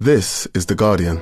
[0.00, 1.20] This is The Guardian.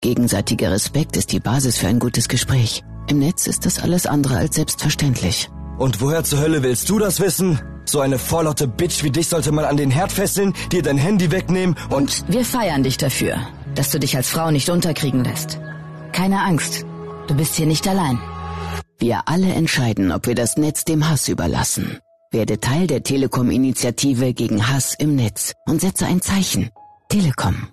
[0.00, 2.82] Gegenseitiger Respekt ist die Basis für ein gutes Gespräch.
[3.06, 5.48] Im Netz ist das alles andere als selbstverständlich.
[5.78, 7.60] Und woher zur Hölle willst du das wissen?
[7.84, 11.30] So eine vorlaute Bitch wie dich sollte man an den Herd fesseln, dir dein Handy
[11.30, 12.24] wegnehmen und...
[12.26, 13.36] Wir feiern dich dafür,
[13.76, 15.60] dass du dich als Frau nicht unterkriegen lässt.
[16.10, 16.84] Keine Angst,
[17.28, 18.18] du bist hier nicht allein.
[19.00, 21.98] Wir alle entscheiden, ob wir das Netz dem Hass überlassen.
[22.32, 26.70] Werde Teil der Telekom-Initiative gegen Hass im Netz und setze ein Zeichen.
[27.08, 27.68] Telekom.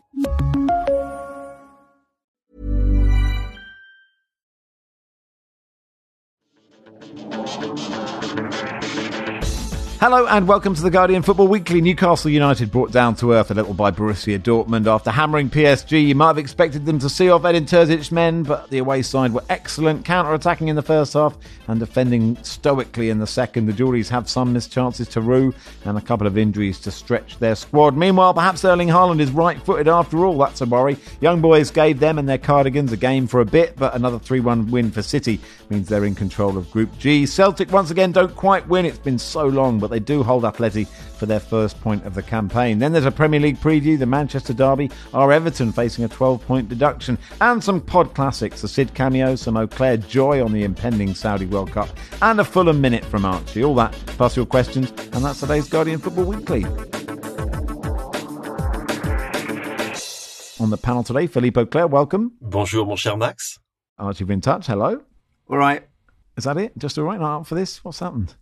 [9.97, 11.79] Hello and welcome to the Guardian Football Weekly.
[11.79, 16.07] Newcastle United brought down to earth a little by Borussia Dortmund after hammering PSG.
[16.07, 19.31] You might have expected them to see off Edin Terzic's men, but the away side
[19.31, 21.37] were excellent, counter-attacking in the first half
[21.69, 23.67] and defending stoically in the second.
[23.67, 25.53] The Geordies have some missed chances to rue
[25.85, 27.95] and a couple of injuries to stretch their squad.
[27.95, 30.37] Meanwhile, perhaps Erling Haaland is right-footed after all.
[30.37, 30.97] That's a worry.
[31.21, 34.69] Young boys gave them and their cardigans a game for a bit, but another 3-1
[34.69, 35.39] win for City
[35.69, 37.25] means they're in control of Group G.
[37.25, 38.85] Celtic once again don't quite win.
[38.85, 42.23] It's been so long, but they do hold Atleti for their first point of the
[42.23, 42.79] campaign.
[42.79, 46.69] Then there's a Premier League preview, the Manchester Derby, our Everton facing a 12 point
[46.69, 51.45] deduction, and some pod classics, a Sid cameo, some Auclair joy on the impending Saudi
[51.45, 51.87] World Cup,
[52.23, 53.63] and a Fulham minute from Archie.
[53.63, 56.63] All that, plus your questions, and that's today's Guardian Football Weekly.
[60.59, 62.31] On the panel today, Philippe Auclair, welcome.
[62.41, 63.59] Bonjour, mon cher Max.
[63.99, 65.03] Archie been in touch, hello.
[65.47, 65.87] All right.
[66.37, 66.75] Is that it?
[66.75, 67.19] Just all right?
[67.19, 67.83] Not up for this?
[67.83, 68.33] What's happened?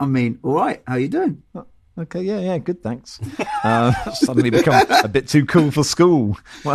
[0.00, 0.82] I mean, all right.
[0.86, 1.42] How are you doing?
[1.96, 3.20] Okay, yeah, yeah, good, thanks.
[3.64, 6.36] Uh, suddenly become a bit too cool for school.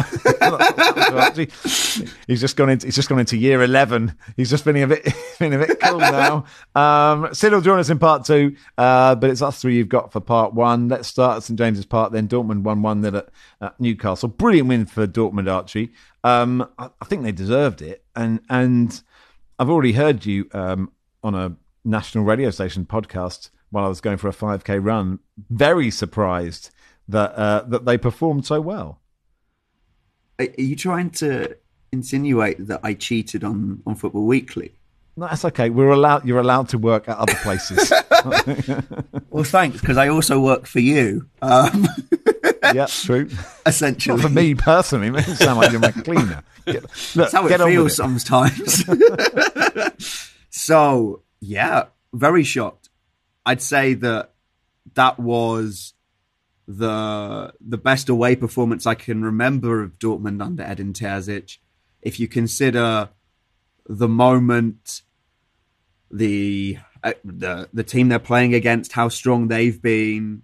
[2.25, 4.15] he's just gone into he's just gone into year eleven.
[4.37, 6.45] He's just feeling a bit feeling a bit cool now.
[6.73, 10.11] Um, Sid will join us in part two, uh, but it's us three you've got
[10.11, 10.87] for part one.
[10.87, 12.11] Let's start at St James's Park.
[12.11, 13.29] Then Dortmund one one then at,
[13.61, 14.29] at Newcastle.
[14.29, 15.91] Brilliant win for Dortmund, Archie.
[16.23, 18.99] Um, I, I, think they deserved it, and and
[19.59, 20.91] I've already heard you um,
[21.23, 25.19] on a national radio station podcast while I was going for a 5k run,
[25.49, 26.71] very surprised
[27.07, 29.01] that uh, that they performed so well.
[30.39, 31.57] Are you trying to
[31.91, 34.73] insinuate that I cheated on, on Football Weekly?
[35.17, 35.69] No, that's okay.
[35.69, 36.25] We're allowed.
[36.25, 37.91] You're allowed to work at other places.
[39.29, 41.27] well, thanks, because I also work for you.
[41.41, 41.87] Um,
[42.73, 43.29] yeah, true.
[43.65, 46.43] Essentially, Not for me personally, it sound like you're my cleaner.
[46.65, 48.85] Get, look, that's how it feels sometimes.
[50.49, 52.89] so, yeah, very shocked.
[53.45, 54.33] I'd say that
[54.95, 55.93] that was
[56.67, 61.57] the the best away performance I can remember of Dortmund under Edin Terzic.
[62.01, 63.09] If you consider
[63.87, 65.01] the moment,
[66.11, 70.43] the uh, the the team they're playing against, how strong they've been,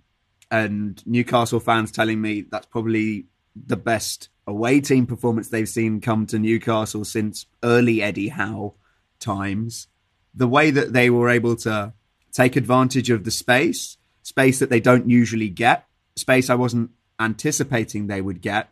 [0.49, 3.25] and Newcastle fans telling me that's probably
[3.55, 8.73] the best away team performance they've seen come to Newcastle since early Eddie Howe
[9.19, 9.87] times.
[10.35, 11.93] The way that they were able to
[12.31, 18.07] take advantage of the space, space that they don't usually get, space I wasn't anticipating
[18.07, 18.69] they would get.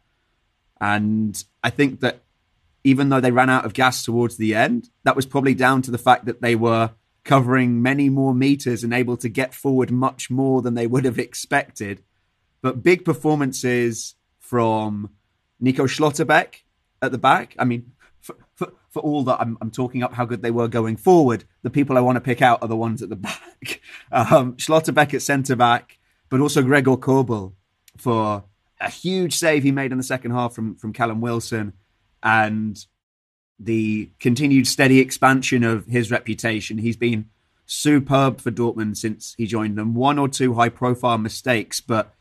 [0.82, 2.24] And I think that
[2.84, 5.92] even though they ran out of gas towards the end, that was probably down to
[5.92, 6.92] the fact that they were
[7.24, 11.18] covering many more meters and able to get forward much more than they would have
[11.18, 12.04] expected.
[12.62, 15.10] But big performances from
[15.60, 16.56] Nico Schlotterbeck
[17.02, 17.56] at the back.
[17.58, 17.94] I mean,
[18.94, 21.98] for, all that I'm, I'm, talking up how good they were going forward, the people
[21.98, 23.82] I want to pick out are the ones at the back.
[24.12, 25.98] Um, Schlotterbeck at centre back,
[26.30, 27.54] but also Gregor Kobel
[27.98, 28.44] for
[28.80, 31.74] a huge save he made in the second half from, from Callum Wilson
[32.22, 32.86] and
[33.60, 36.78] the continued steady expansion of his reputation.
[36.78, 37.30] He's been
[37.66, 39.96] superb for Dortmund since he joined them.
[39.96, 42.14] One or two high profile mistakes, but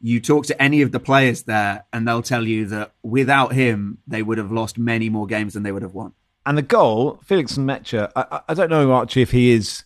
[0.00, 3.98] you talk to any of the players there and they'll tell you that without him,
[4.06, 6.12] they would have lost many more games than they would have won.
[6.46, 9.84] And the goal, Felix Nmecha, I, I don't know, Archie, if he is,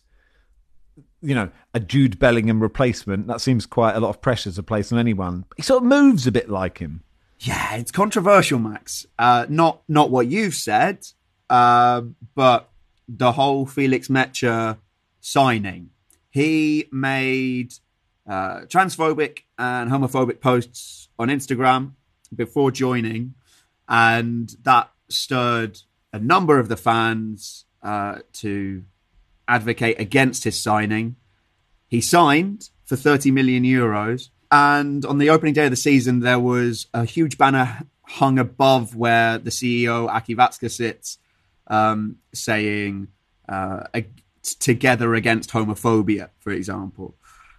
[1.21, 3.27] you know, a Jude Bellingham replacement.
[3.27, 5.45] That seems quite a lot of pressure to place on anyone.
[5.57, 7.03] He sort of moves a bit like him.
[7.41, 9.07] Yeah, it's controversial, Max.
[9.19, 11.05] Uh, not not what you've said,
[11.51, 12.03] uh,
[12.35, 12.71] but
[13.09, 14.79] the whole Felix Nmecha
[15.21, 15.91] signing.
[16.31, 17.75] He made
[18.29, 21.93] uh, transphobic and homophobic posts on Instagram
[22.35, 23.35] before joining,
[23.89, 25.79] and that stirred
[26.15, 28.85] a number of the fans uh, to
[29.49, 31.17] advocate against his signing.
[31.89, 36.39] He signed for 30 million euros, and on the opening day of the season, there
[36.39, 41.19] was a huge banner hung above where the CEO Aki Watzke sits,
[41.67, 43.09] um, saying
[43.49, 43.89] uh,
[44.61, 47.17] together against homophobia, for example.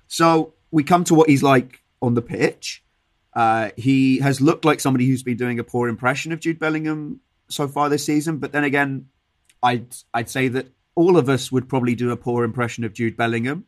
[0.08, 2.86] So we come to what he's like on the pitch.
[3.34, 7.20] Uh, he has looked like somebody who's been doing a poor impression of Jude Bellingham
[7.50, 8.38] so far this season.
[8.38, 9.08] But then again,
[9.62, 13.18] I'd I'd say that all of us would probably do a poor impression of Jude
[13.18, 13.66] Bellingham.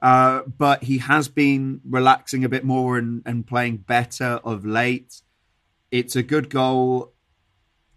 [0.00, 5.22] Uh, but he has been relaxing a bit more and, and playing better of late.
[5.90, 7.12] It's a good goal.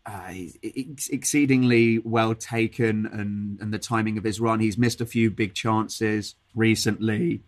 [0.08, 0.32] Uh,
[0.62, 4.60] exceedingly well taken, and, and the timing of his run.
[4.60, 7.42] He's missed a few big chances recently,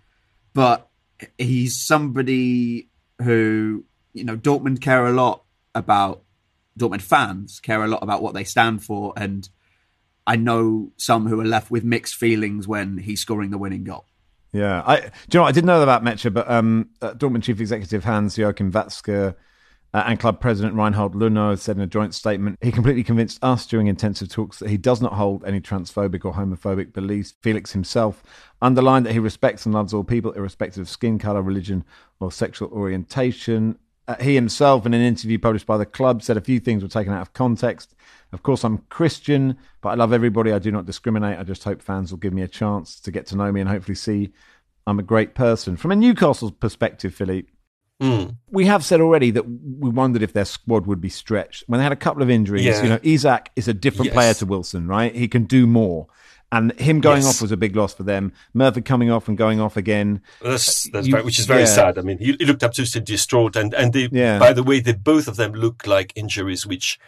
[0.56, 0.89] but
[1.38, 2.89] he's somebody
[3.21, 5.44] who, you know, Dortmund care a lot
[5.75, 6.24] about,
[6.77, 9.13] Dortmund fans care a lot about what they stand for.
[9.18, 9.47] And
[10.25, 14.06] I know some who are left with mixed feelings when he's scoring the winning goal.
[14.53, 15.44] Yeah, I do you know?
[15.44, 19.35] I didn't know about Nmecha, but um, uh, Dortmund chief executive Hans Joachim Watzke
[19.94, 23.65] uh, and club president Reinhold Lunow said in a joint statement he completely convinced us
[23.65, 27.33] during intensive talks that he does not hold any transphobic or homophobic beliefs.
[27.41, 28.23] Felix himself
[28.62, 31.83] underlined that he respects and loves all people, irrespective of skin color, religion,
[32.19, 33.77] or sexual orientation.
[34.07, 36.89] Uh, he himself, in an interview published by the club, said a few things were
[36.89, 37.94] taken out of context.
[38.31, 40.51] Of course, I'm Christian, but I love everybody.
[40.51, 41.39] I do not discriminate.
[41.39, 43.69] I just hope fans will give me a chance to get to know me and
[43.69, 44.31] hopefully see
[44.88, 45.75] I'm a great person.
[45.75, 47.51] From a Newcastle perspective, Philippe,
[48.01, 48.36] mm.
[48.50, 51.65] we have said already that we wondered if their squad would be stretched.
[51.68, 52.81] When they had a couple of injuries, yeah.
[52.81, 54.13] you know, Isak is a different yes.
[54.13, 55.13] player to Wilson, right?
[55.13, 56.07] He can do more.
[56.51, 57.35] And him going yes.
[57.35, 58.31] off was a big loss for them.
[58.53, 60.21] Murphy coming off and going off again.
[60.41, 61.65] That's, that's you, very, which is very yeah.
[61.65, 61.97] sad.
[61.97, 63.57] I mean, he, he, looked absolutely distraught.
[63.57, 64.39] And, and they, yeah.
[64.39, 66.99] by the way, they both of them look like injuries which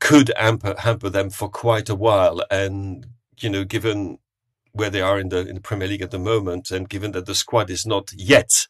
[0.00, 2.42] could hamper, hamper them for quite a while.
[2.50, 3.06] And,
[3.38, 4.18] you know, given
[4.72, 7.26] where they are in the, in the Premier League at the moment, and given that
[7.26, 8.66] the squad is not yet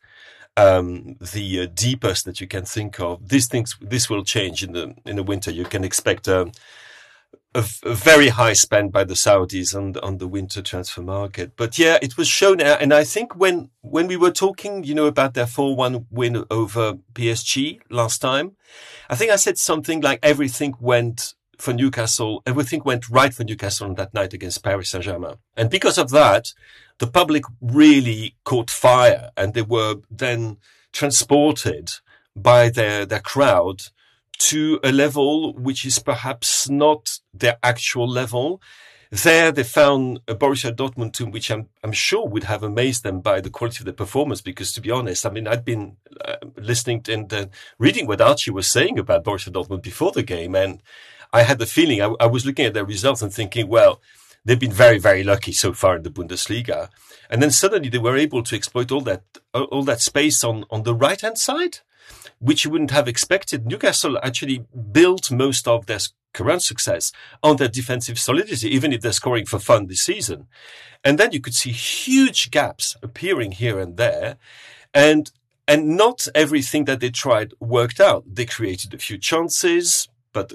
[0.58, 4.73] um, the uh, deepest that you can think of, these things, this will change in
[4.73, 5.50] the, in the winter.
[5.50, 6.52] You can expect, um,
[7.58, 11.52] a, very high spend by the Saudis on on the winter transfer market.
[11.56, 14.94] But yeah, it was shown, uh, and I think when when we were talking, you
[14.94, 18.56] know, about their four one win over PSG last time,
[19.10, 23.88] I think I said something like everything went for Newcastle, everything went right for Newcastle
[23.88, 26.52] on that night against Paris Saint Germain, and because of that,
[26.99, 30.58] the public really caught fire, and they were then
[30.93, 31.90] transported
[32.37, 33.82] by their their crowd
[34.38, 38.61] to a level which is perhaps not their actual level.
[39.11, 43.20] There they found a Borussia Dortmund team, which I'm, I'm sure would have amazed them
[43.20, 44.43] by the quality of the performance.
[44.43, 47.46] Because to be honest, I mean, I'd been uh, listening and uh,
[47.79, 50.55] reading what Archie was saying about Borussia Dortmund before the game.
[50.55, 50.82] And
[51.32, 54.00] I had the feeling I, I was looking at their results and thinking, well,
[54.44, 56.90] they've been very, very lucky so far in the Bundesliga.
[57.31, 59.23] And then suddenly they were able to exploit all that,
[59.55, 61.79] all that space on, on the right hand side
[62.38, 63.66] which you wouldn't have expected.
[63.66, 65.99] Newcastle actually built most of their
[66.32, 67.12] current success
[67.43, 70.46] on their defensive solidity, even if they're scoring for fun this season.
[71.05, 74.37] And then you could see huge gaps appearing here and there.
[74.93, 75.31] And,
[75.66, 78.25] and not everything that they tried worked out.
[78.26, 80.52] They created a few chances, but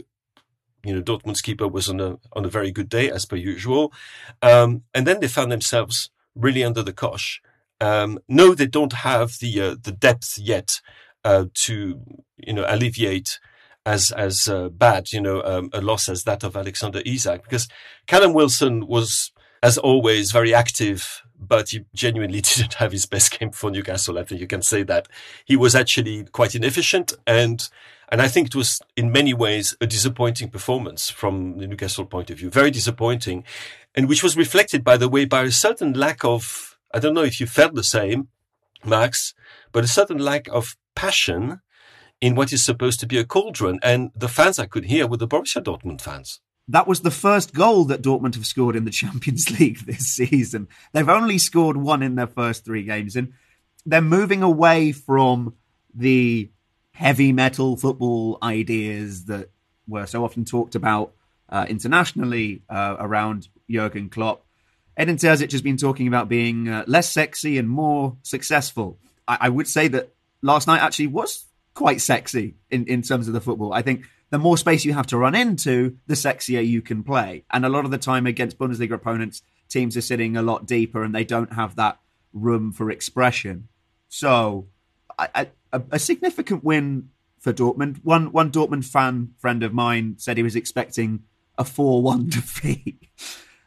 [0.84, 3.94] you know, Dortmund's keeper was on a on a very good day as per usual,
[4.42, 7.42] um, and then they found themselves really under the cosh.
[7.80, 10.82] Um, no, they don't have the uh, the depth yet
[11.24, 12.02] uh, to
[12.38, 13.40] you know alleviate
[13.86, 17.44] as as uh, bad you know um, a loss as that of Alexander Isak.
[17.44, 17.68] Because
[18.08, 19.32] Callum Wilson was
[19.62, 24.18] as always very active but he genuinely didn't have his best game for Newcastle.
[24.18, 25.08] I think you can say that.
[25.46, 27.68] He was actually quite inefficient and
[28.10, 32.30] and I think it was in many ways a disappointing performance from the Newcastle point
[32.30, 32.50] of view.
[32.50, 33.44] Very disappointing
[33.96, 37.24] and which was reflected by the way by a certain lack of I don't know
[37.24, 38.28] if you felt the same
[38.86, 39.34] Max
[39.72, 41.62] but a certain lack of passion
[42.22, 43.80] in what is supposed to be a cauldron.
[43.84, 46.40] And the fans I could hear were the Borussia Dortmund fans.
[46.68, 50.68] That was the first goal that Dortmund have scored in the Champions League this season.
[50.94, 53.34] They've only scored one in their first three games, and
[53.86, 55.56] they're moving away from
[55.94, 56.50] the
[56.94, 59.50] heavy metal football ideas that
[59.88, 61.14] were so often talked about
[61.50, 64.46] uh, internationally uh, around Jurgen Klopp.
[64.96, 69.00] Edin Terzic has been talking about being uh, less sexy and more successful.
[69.28, 73.34] I, I would say that last night actually was quite sexy in, in terms of
[73.34, 73.74] the football.
[73.74, 77.46] I think the more space you have to run into, the sexier you can play.
[77.52, 81.04] And a lot of the time against Bundesliga opponents, teams are sitting a lot deeper
[81.04, 82.00] and they don't have that
[82.34, 83.68] room for expression.
[84.10, 84.68] So,
[85.18, 85.48] a,
[86.00, 87.10] significant win
[87.40, 88.00] for Dortmund.
[88.04, 91.24] One one Dortmund fan friend of mine said he was expecting
[91.58, 93.10] a four-one defeat,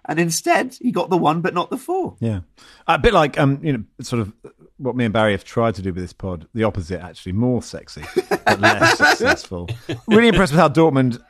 [0.07, 2.17] and instead he got the one but not the four.
[2.21, 2.41] Yeah,
[2.87, 4.33] a bit like um, you know, sort of
[4.79, 7.63] what me and Barry have tried to do with this pod, the opposite actually, more
[7.63, 9.69] sexy but less successful.
[10.07, 11.21] Really impressed with how Dortmund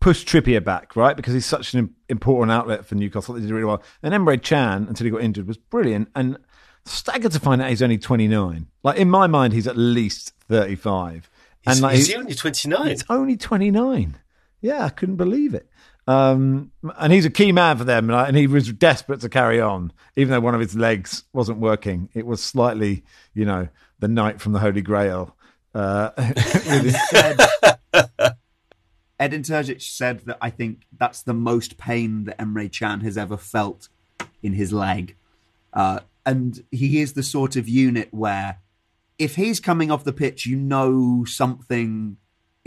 [0.00, 1.16] pushed Trippier back, right?
[1.16, 3.34] Because he's such an important outlet for Newcastle.
[3.34, 3.82] They did really well.
[4.02, 6.08] And Emre Can, until he got injured, was brilliant.
[6.14, 6.38] And
[6.84, 8.66] staggered to find out he's only 29.
[8.82, 11.30] Like, in my mind, he's at least 35.
[11.66, 12.86] And is, like, is he only 29?
[12.86, 14.16] He's only 29.
[14.60, 15.67] Yeah, I couldn't believe it.
[16.08, 19.92] Um, and he's a key man for them, and he was desperate to carry on,
[20.16, 22.08] even though one of his legs wasn't working.
[22.14, 25.36] It was slightly, you know, the knight from the Holy Grail.
[25.74, 26.08] Uh,
[29.20, 33.36] Edin Terzic said that I think that's the most pain that Emre Can has ever
[33.36, 33.90] felt
[34.42, 35.14] in his leg.
[35.74, 38.60] Uh, and he is the sort of unit where
[39.18, 42.16] if he's coming off the pitch, you know something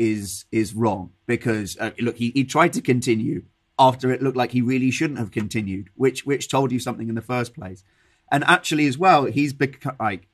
[0.02, 3.44] is is wrong because uh, look, he, he tried to continue
[3.78, 7.16] after it looked like he really shouldn't have continued, which which told you something in
[7.16, 7.84] the first place.
[8.32, 10.28] And actually, as well, he's become like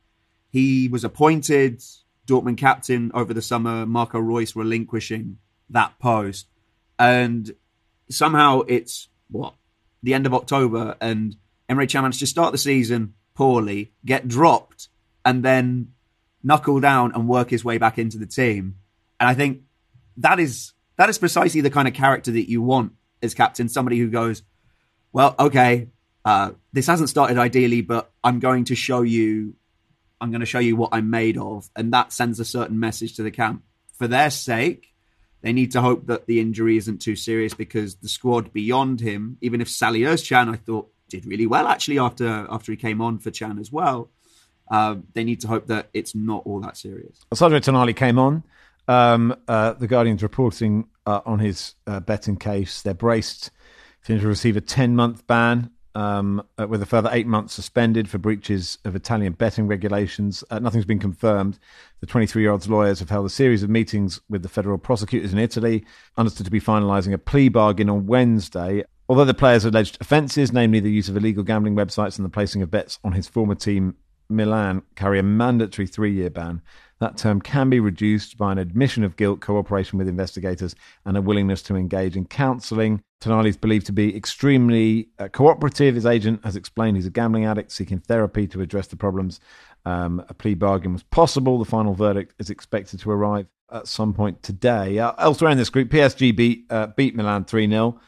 [0.50, 1.84] he was appointed
[2.26, 3.86] Dortmund captain over the summer.
[3.86, 5.38] Marco Reus relinquishing
[5.70, 6.48] that post,
[6.98, 7.52] and
[8.10, 9.54] somehow it's what
[10.02, 11.36] the end of October, and
[11.70, 14.88] Emre Can managed to start the season poorly, get dropped,
[15.26, 15.92] and then
[16.42, 18.78] knuckle down and work his way back into the team.
[19.20, 19.62] And I think
[20.18, 23.70] that is that is precisely the kind of character that you want as captain.
[23.70, 24.44] Somebody who goes,
[25.14, 25.90] well, okay,
[26.26, 29.56] uh, this hasn't started ideally, but I'm going to show you.
[30.20, 33.16] I'm going to show you what I'm made of, and that sends a certain message
[33.18, 33.64] to the camp.
[33.94, 34.94] For their sake,
[35.42, 39.38] they need to hope that the injury isn't too serious because the squad beyond him,
[39.42, 43.20] even if Salih Özcan, I thought did really well actually after after he came on
[43.20, 44.10] for Can as well.
[44.70, 47.20] Uh, they need to hope that it's not all that serious.
[47.34, 48.44] Sandro Tonali came on.
[48.88, 52.82] Um, uh, the Guardian's reporting uh, on his uh, betting case.
[52.82, 53.52] They're braced
[54.02, 57.54] for him to receive a 10 month ban um, uh, with a further eight months
[57.54, 60.44] suspended for breaches of Italian betting regulations.
[60.52, 61.58] Uh, nothing's been confirmed.
[62.02, 65.34] The 23 year old's lawyers have held a series of meetings with the federal prosecutors
[65.34, 68.84] in Italy, understood to be finalising a plea bargain on Wednesday.
[69.10, 72.62] Although the player's alleged offences, namely the use of illegal gambling websites and the placing
[72.62, 73.96] of bets on his former team
[74.30, 76.62] Milan, carry a mandatory three year ban,
[77.00, 80.76] that term can be reduced by an admission of guilt, cooperation with investigators,
[81.06, 83.02] and a willingness to engage in counselling.
[83.22, 85.96] Tonali is believed to be extremely uh, cooperative.
[85.96, 89.40] His agent has explained he's a gambling addict seeking therapy to address the problems.
[89.86, 91.60] Um, a plea bargain was possible.
[91.60, 95.00] The final verdict is expected to arrive at some point today.
[95.00, 98.00] Uh, elsewhere in this group, PSG beat uh, beat Milan three 0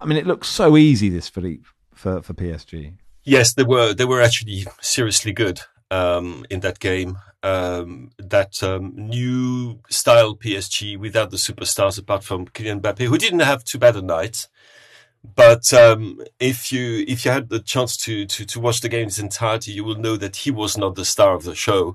[0.00, 2.94] I mean, it looks so easy this Philippe for for PSG.
[3.24, 5.60] Yes, they were they were actually seriously good
[5.90, 12.46] um, in that game um, that um, new style PSG without the superstars apart from
[12.46, 14.48] Kylian Mbappe, who didn't have too bad a night.
[15.22, 19.02] But um, if you if you had the chance to, to to watch the game
[19.02, 21.94] in its entirety, you will know that he was not the star of the show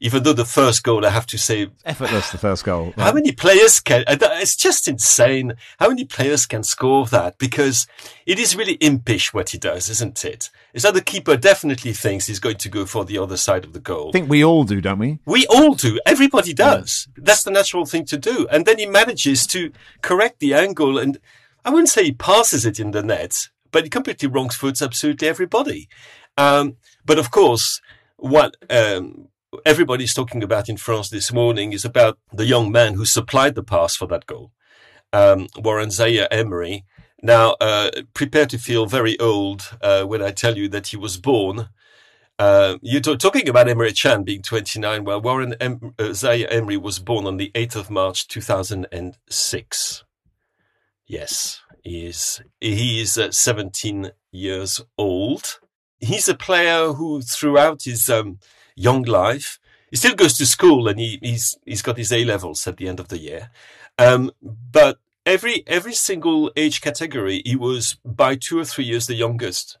[0.00, 2.30] even though the first goal, I have to say, effortless.
[2.30, 2.86] The first goal.
[2.86, 2.98] Right?
[2.98, 4.04] How many players can?
[4.08, 5.54] It's just insane.
[5.78, 7.38] How many players can score that?
[7.38, 7.86] Because
[8.26, 10.50] it is really impish what he does, isn't it?
[10.74, 13.72] Is that the keeper definitely thinks he's going to go for the other side of
[13.72, 14.08] the goal?
[14.08, 15.18] I think we all do, don't we?
[15.24, 15.98] We all do.
[16.04, 17.08] Everybody does.
[17.16, 17.22] Yeah.
[17.24, 18.46] That's the natural thing to do.
[18.50, 19.72] And then he manages to
[20.02, 21.18] correct the angle, and
[21.64, 25.28] I wouldn't say he passes it in the net, but he completely wrongs foots absolutely
[25.28, 25.88] everybody.
[26.36, 27.80] Um, but of course,
[28.16, 29.28] what um,
[29.64, 33.62] everybody's talking about in France this morning is about the young man who supplied the
[33.62, 34.52] pass for that goal,
[35.12, 36.84] um, Warren Zaire Emery.
[37.22, 41.16] Now, uh, prepare to feel very old uh, when I tell you that he was
[41.16, 41.70] born.
[42.38, 45.04] Uh, you're t- talking about Emre Can being 29.
[45.04, 50.04] Well, Warren em- uh, Zaire Emery was born on the 8th of March 2006.
[51.06, 52.42] Yes, he is.
[52.60, 55.60] He is uh, 17 years old.
[55.98, 58.38] He's a player who, throughout his um,
[58.76, 59.58] young life.
[59.90, 62.88] He still goes to school and he, he's he's got his A levels at the
[62.88, 63.50] end of the year.
[63.98, 69.14] Um, but every every single age category, he was by two or three years the
[69.14, 69.78] youngest.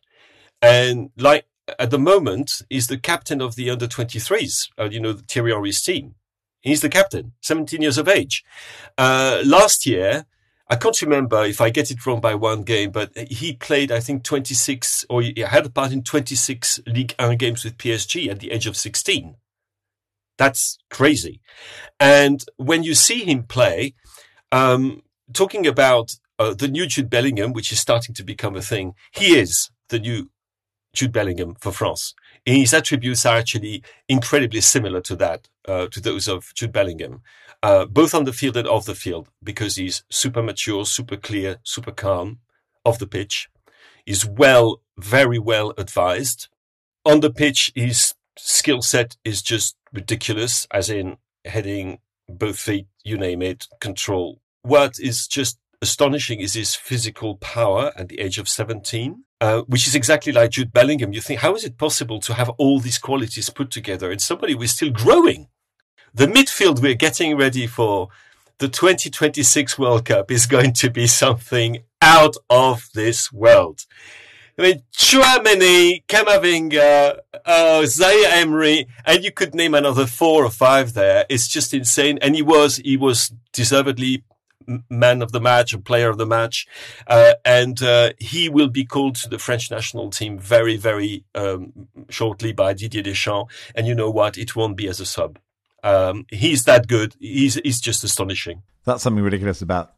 [0.62, 1.46] And like
[1.78, 5.82] at the moment, he's the captain of the under 23s, uh, you know, Thierry Henry's
[5.82, 6.14] team.
[6.60, 8.44] He's the captain, 17 years of age.
[8.98, 10.26] Uh, last year,
[10.68, 14.00] I can't remember if I get it wrong by one game, but he played, I
[14.00, 18.40] think, 26 or he had a part in 26 Ligue 1 games with PSG at
[18.40, 19.36] the age of 16.
[20.38, 21.40] That's crazy.
[22.00, 23.94] And when you see him play,
[24.50, 28.94] um, talking about uh, the new Jude Bellingham, which is starting to become a thing,
[29.12, 30.30] he is the new
[30.94, 32.14] Jude Bellingham for France.
[32.44, 37.22] His attributes are actually incredibly similar to that, uh, to those of Jude Bellingham
[37.66, 41.56] uh, both on the field and off the field, because he's super mature, super clear,
[41.64, 42.38] super calm
[42.84, 43.48] off the pitch.
[44.04, 46.46] He's well, very well advised.
[47.04, 53.18] On the pitch, his skill set is just ridiculous, as in heading, both feet, you
[53.18, 54.40] name it, control.
[54.62, 59.88] What is just astonishing is his physical power at the age of 17, uh, which
[59.88, 61.12] is exactly like Jude Bellingham.
[61.12, 64.52] You think, how is it possible to have all these qualities put together in somebody
[64.52, 65.48] who is still growing?
[66.14, 68.08] The midfield we're getting ready for
[68.58, 73.84] the 2026 World Cup is going to be something out of this world.
[74.58, 77.86] I mean, Chouameni, Camavinga, uh,
[78.28, 81.26] Emery, and you could name another four or five there.
[81.28, 82.18] It's just insane.
[82.22, 84.24] And he was, he was deservedly
[84.88, 86.66] man of the match and player of the match.
[87.06, 91.88] Uh, and uh, he will be called to the French national team very, very um,
[92.08, 93.52] shortly by Didier Deschamps.
[93.74, 94.38] And you know what?
[94.38, 95.38] It won't be as a sub.
[95.86, 97.14] Um, he's that good.
[97.20, 98.62] He's, he's just astonishing.
[98.84, 99.92] That's something ridiculous about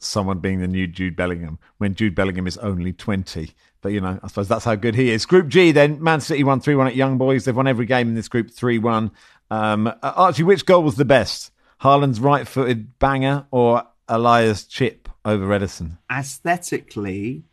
[0.00, 3.52] someone being the new Jude Bellingham when Jude Bellingham is only 20.
[3.80, 5.26] But, you know, I suppose that's how good he is.
[5.26, 7.44] Group G, then, Man City won 3 1 at Young Boys.
[7.44, 9.10] They've won every game in this group 3 1.
[9.52, 11.52] Um, uh, Archie, which goal was the best?
[11.82, 15.98] Haaland's right footed banger or Elia's chip over Ederson?
[16.10, 17.44] Aesthetically,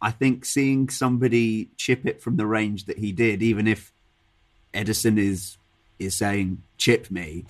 [0.00, 3.92] I think seeing somebody chip it from the range that he did, even if
[4.72, 5.58] Ederson is
[6.04, 7.44] is saying chip me,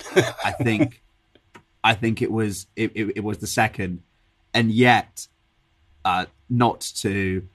[0.45, 1.03] I think
[1.85, 4.03] I think it was it, it, it was the second,
[4.55, 5.27] and yet
[6.05, 7.47] uh, not to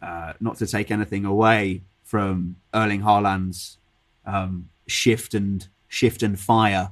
[0.00, 3.78] uh, not to take anything away from Erling Haaland's
[4.26, 6.90] um, shift and shift and fire,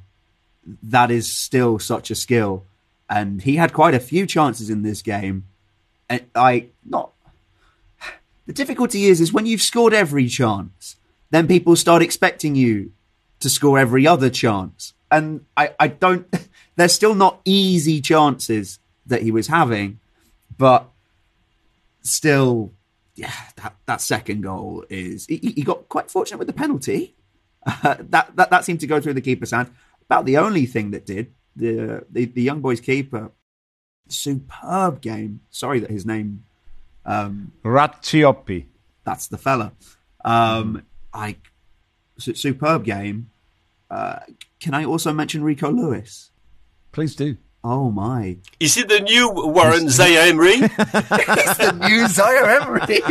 [0.83, 2.65] that is still such a skill.
[3.09, 5.47] And he had quite a few chances in this game.
[6.09, 7.13] And I not
[8.47, 10.97] the difficulty is is when you've scored every chance,
[11.31, 12.93] then people start expecting you
[13.41, 14.95] to score every other chance.
[15.11, 16.27] And I, I don't
[16.77, 19.99] they're still not easy chances that he was having,
[20.57, 20.89] but
[22.03, 22.73] still
[23.15, 27.15] yeah, that, that second goal is he, he got quite fortunate with the penalty.
[27.67, 29.71] Uh, that, that that seemed to go through the keeper's hand.
[30.03, 33.31] About the only thing that did the, the, the young boys keeper,
[34.09, 35.41] superb game.
[35.51, 36.45] Sorry that his name
[37.05, 37.53] um.
[39.05, 39.73] That's the fella.
[40.25, 40.83] Um,
[41.13, 41.37] I
[42.21, 43.31] superb game.
[43.91, 44.21] Uh,
[44.61, 46.31] can I also mention Rico Lewis?
[46.93, 47.37] Please do.
[47.63, 48.39] Oh my!
[48.59, 50.55] Is it the new Warren Zaire Emery?
[50.55, 53.03] it's the new Zaire Emery.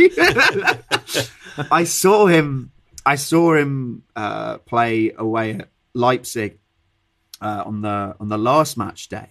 [1.70, 2.72] I saw him.
[3.06, 6.58] I saw him uh, play away at Leipzig
[7.40, 9.28] uh, on the on the last match day,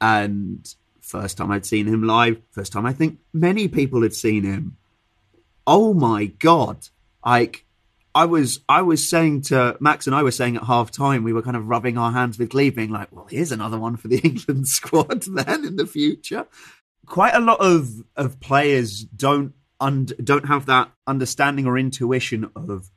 [0.00, 2.42] and first time I'd seen him live.
[2.50, 4.76] First time I think many people had seen him.
[5.68, 6.88] Oh my god!
[7.24, 7.64] Like
[8.16, 11.34] I was I was saying to Max and I were saying at half time, we
[11.34, 14.08] were kind of rubbing our hands with glee, being like, well, here's another one for
[14.08, 16.46] the England squad then in the future.
[17.04, 22.90] Quite a lot of, of players don't und- don't have that understanding or intuition of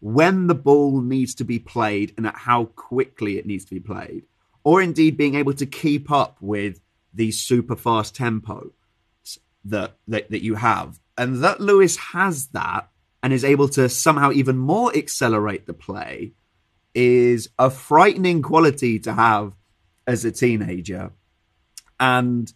[0.00, 3.80] when the ball needs to be played and at how quickly it needs to be
[3.80, 4.24] played,
[4.64, 6.80] or indeed being able to keep up with
[7.14, 8.72] the super fast tempo
[9.64, 10.98] that, that, that you have.
[11.16, 12.88] And that Lewis has that
[13.24, 16.34] and is able to somehow even more accelerate the play
[16.94, 19.54] is a frightening quality to have
[20.06, 21.10] as a teenager.
[21.98, 22.52] And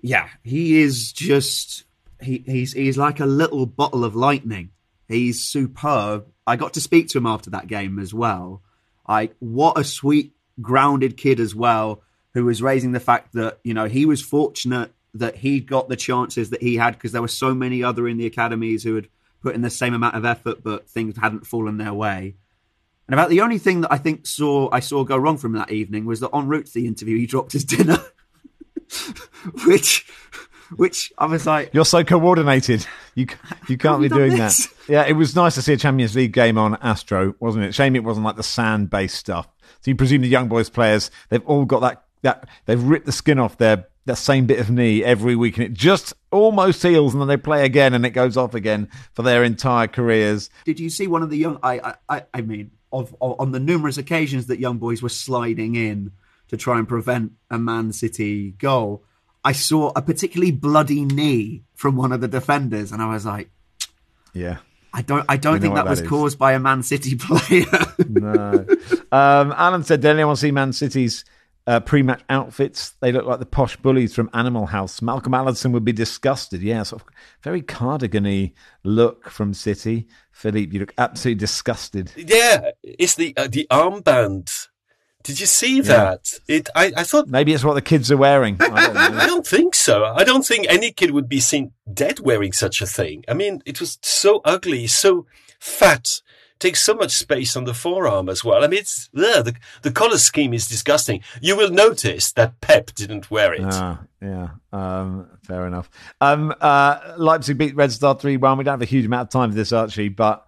[0.00, 1.84] yeah, he is just
[2.20, 4.70] he, he's he's like a little bottle of lightning.
[5.06, 8.62] He's superb I got to speak to him after that game as well.
[9.08, 12.02] Like, what a sweet, grounded kid as well,
[12.32, 15.96] who was raising the fact that, you know, he was fortunate that he got the
[15.96, 19.08] chances that he had because there were so many other in the academies who had
[19.44, 22.34] put in the same amount of effort, but things hadn't fallen their way.
[23.06, 25.70] And about the only thing that I think saw I saw go wrong from that
[25.70, 28.02] evening was that en route to the interview, he dropped his dinner,
[29.66, 30.06] which
[30.76, 32.86] which I was like, "You're so coordinated.
[33.14, 33.26] You
[33.68, 36.56] you can't be doing that." Yeah, it was nice to see a Champions League game
[36.56, 37.74] on Astro, wasn't it?
[37.74, 39.46] Shame it wasn't like the sand based stuff.
[39.82, 43.12] So you presume the young boys players they've all got that that they've ripped the
[43.12, 47.14] skin off their that same bit of knee every week, and it just almost heals,
[47.14, 50.50] and then they play again, and it goes off again for their entire careers.
[50.64, 51.58] Did you see one of the young?
[51.62, 55.74] I I I mean, of, of on the numerous occasions that young boys were sliding
[55.74, 56.12] in
[56.48, 59.02] to try and prevent a Man City goal
[59.44, 63.50] I saw a particularly bloody knee from one of the defenders, and I was like,
[64.32, 64.58] "Yeah,
[64.92, 66.08] I don't, I don't think that, that was is.
[66.08, 67.66] caused by a Man City player."
[68.08, 68.66] no.
[69.12, 71.26] Um, Alan said, "Did anyone see Man City's
[71.66, 72.94] uh, pre-match outfits?
[73.00, 75.02] They look like the posh bullies from Animal House.
[75.02, 76.62] Malcolm Allison would be disgusted.
[76.62, 77.08] Yeah, sort of
[77.42, 80.08] very cardigan-y look from City.
[80.32, 82.12] Philippe, you look absolutely disgusted.
[82.16, 84.50] Yeah, it's the uh, the armband
[85.24, 86.38] did you see that?
[86.46, 86.56] Yeah.
[86.56, 86.68] It.
[86.74, 88.58] I, I thought maybe it's what the kids are wearing.
[88.60, 90.04] I don't, I don't, think so.
[90.04, 93.24] I don't think any kid would be seen dead wearing such a thing.
[93.26, 95.26] I mean, it was so ugly, so
[95.58, 96.20] fat.
[96.64, 98.64] Takes so much space on the forearm as well.
[98.64, 101.22] I mean, it's yeah, the the color scheme is disgusting.
[101.42, 103.60] You will notice that Pep didn't wear it.
[103.64, 105.90] Ah, yeah, um, fair enough.
[106.22, 108.56] Um, uh, Leipzig beat Red Star three one.
[108.56, 110.46] We don't have a huge amount of time for this, Archie, but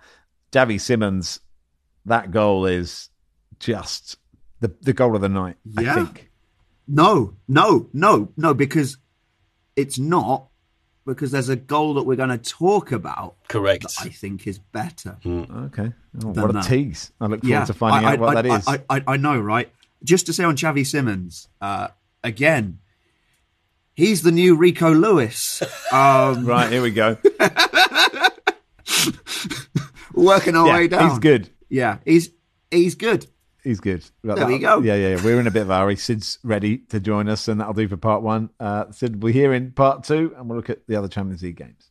[0.53, 1.41] Xavi Simons,
[2.07, 3.11] that goal is
[3.61, 4.17] just
[4.61, 5.57] the the goal of the night.
[5.67, 5.93] Yeah.
[5.93, 6.31] I think.
[6.89, 8.97] No, no, no, no, because
[9.77, 10.49] it's not
[11.07, 13.37] because there's a goal that we're going to talk about.
[13.49, 13.87] Correct.
[14.01, 15.17] I think is better.
[15.25, 15.67] Mm.
[15.67, 15.93] Okay.
[16.23, 16.65] Oh, what a that.
[16.65, 17.13] tease!
[17.21, 18.69] I look forward yeah, to finding I, out what I, that is.
[18.69, 19.71] I, I, I, know, right?
[20.03, 21.89] Just to say on Xavi Simons, uh,
[22.23, 22.81] again,
[23.95, 25.63] he's the new Rico Lewis.
[25.93, 27.17] Um, right here we go.
[30.17, 31.11] working our yeah, way down.
[31.11, 31.51] He's good.
[31.69, 32.31] Yeah, he's
[32.71, 33.27] he's good.
[33.67, 34.05] He's good.
[34.23, 34.79] There we go.
[34.79, 35.25] Yeah, yeah, yeah.
[35.25, 35.97] We're in a bit of a hurry.
[35.97, 38.51] Sid's ready to join us, and that'll do for part one.
[38.61, 41.57] Uh, Sid, we're here in part two, and we'll look at the other Champions League
[41.57, 41.91] games.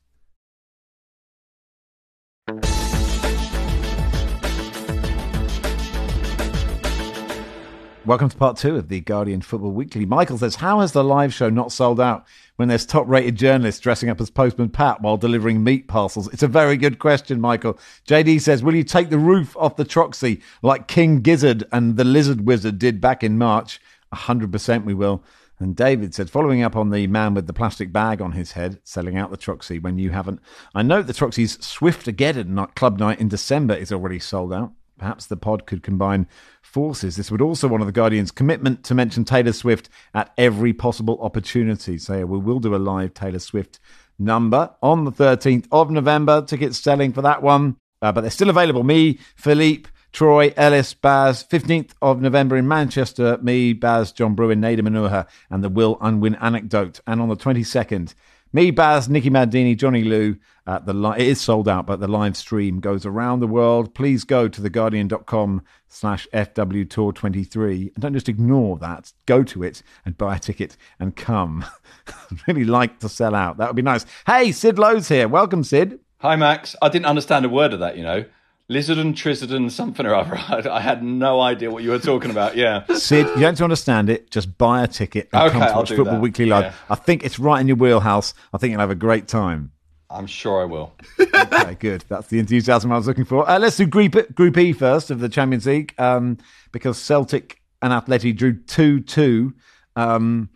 [8.05, 10.05] Welcome to part two of the Guardian Football Weekly.
[10.05, 12.25] Michael says, How has the live show not sold out
[12.55, 16.27] when there's top rated journalists dressing up as Postman Pat while delivering meat parcels?
[16.33, 17.77] It's a very good question, Michael.
[18.07, 22.03] JD says, Will you take the roof off the Troxy like King Gizzard and the
[22.03, 23.79] Lizard Wizard did back in March?
[24.13, 25.23] 100% we will.
[25.59, 28.79] And David said, following up on the man with the plastic bag on his head,
[28.83, 30.41] selling out the Troxy when you haven't.
[30.73, 34.73] I note the Troxy's Swift-ageddon club night in December is already sold out.
[34.97, 36.27] Perhaps the pod could combine
[36.61, 37.15] forces.
[37.15, 41.17] This would also one of the Guardian's commitment to mention Taylor Swift at every possible
[41.21, 41.97] opportunity.
[41.97, 43.79] So we will do a live Taylor Swift
[44.17, 46.41] number on the 13th of November.
[46.41, 48.83] Tickets selling for that one, uh, but they're still available.
[48.83, 53.37] Me, Philippe, Troy, Ellis, Baz, 15th of November in Manchester.
[53.41, 57.01] Me, Baz, John Brewin, Nedum Onuoha, and the Will Unwin anecdote.
[57.05, 58.13] And on the 22nd,
[58.55, 60.39] me, Baz, Nicky Bandini, Johnny Liew.
[60.65, 63.93] Uh, the li- it is sold out, but the live stream goes around the world.
[63.93, 69.11] Please go to theguardian.com slash FW Tour 23 and don't just ignore that.
[69.25, 71.65] Go to it and buy a ticket and come.
[72.47, 73.57] Really like to sell out.
[73.57, 74.05] That would be nice.
[74.27, 75.27] Hey, Sid Lowe's here.
[75.27, 75.99] Welcome, Sid.
[76.19, 76.75] Hi, Max.
[76.81, 78.25] I didn't understand a word of that, you know.
[78.69, 80.35] Lizardon, Trizardon, something or other.
[80.69, 82.55] I had no idea what you were talking about.
[82.55, 82.83] Yeah.
[82.93, 84.31] Sid, you don't understand it.
[84.31, 86.21] Just buy a ticket and okay, come to watch Football that.
[86.21, 86.65] Weekly Live.
[86.65, 86.73] Yeah.
[86.89, 88.33] I think it's right in your wheelhouse.
[88.53, 89.71] I think you'll have a great time.
[90.09, 90.93] I'm sure I will.
[91.19, 92.05] okay, good.
[92.07, 93.47] That's the enthusiasm I was looking for.
[93.47, 96.37] Uh, let's do Group, Group E first of the Champions League um,
[96.71, 99.53] because Celtic and Atleti drew 2 2.
[99.95, 100.49] Um,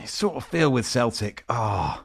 [0.00, 2.04] you sort of feel with Celtic, oh,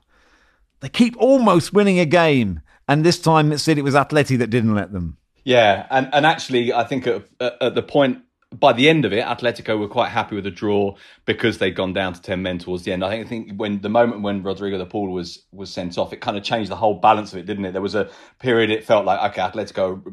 [0.82, 2.62] they keep almost winning a game.
[2.88, 5.18] And this time it said it was Atleti that didn't let them.
[5.48, 8.20] Yeah, and and actually, I think at, at the point
[8.54, 11.94] by the end of it, Atletico were quite happy with the draw because they'd gone
[11.94, 13.02] down to ten men towards the end.
[13.02, 16.12] I think, I think when the moment when Rodrigo de Paul was was sent off,
[16.12, 17.72] it kind of changed the whole balance of it, didn't it?
[17.72, 20.04] There was a period it felt like okay, Atletico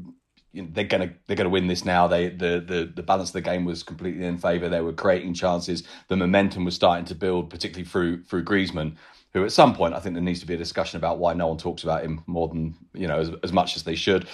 [0.54, 2.06] they're gonna they're gonna win this now.
[2.06, 4.68] They the, the the balance of the game was completely in favour.
[4.68, 5.82] They were creating chances.
[6.06, 8.94] The momentum was starting to build, particularly through through Griezmann,
[9.32, 11.48] who at some point I think there needs to be a discussion about why no
[11.48, 14.28] one talks about him more than you know as, as much as they should.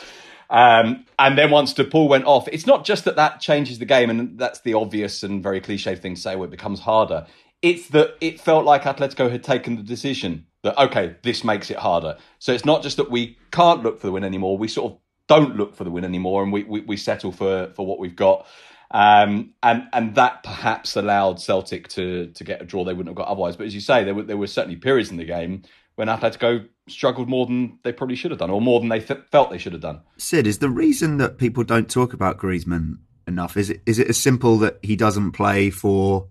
[0.51, 3.85] Um, and then once De Paul went off, it's not just that that changes the
[3.85, 7.27] game, and that's the obvious and very cliche thing to say where it becomes harder.
[7.63, 11.77] It's that it felt like Atletico had taken the decision that, okay, this makes it
[11.77, 12.17] harder.
[12.39, 14.99] So it's not just that we can't look for the win anymore, we sort of
[15.27, 18.17] don't look for the win anymore and we, we, we settle for, for what we've
[18.17, 18.47] got.
[18.93, 23.15] Um, and and that perhaps allowed Celtic to to get a draw they wouldn't have
[23.15, 23.57] got otherwise.
[23.57, 25.63] But as you say, there were there were certainly periods in the game
[26.01, 29.21] when Atletico struggled more than they probably should have done, or more than they th-
[29.31, 30.01] felt they should have done.
[30.17, 34.09] Sid, is the reason that people don't talk about Griezmann enough is it is it
[34.09, 36.29] as simple that he doesn't play for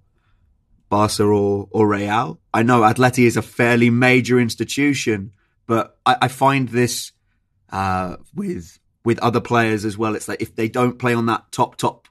[0.89, 2.39] Barca or, or Real?
[2.51, 5.33] I know Atleti is a fairly major institution,
[5.67, 7.11] but I, I find this
[7.71, 10.15] uh, with with other players as well.
[10.15, 12.07] It's like if they don't play on that top top,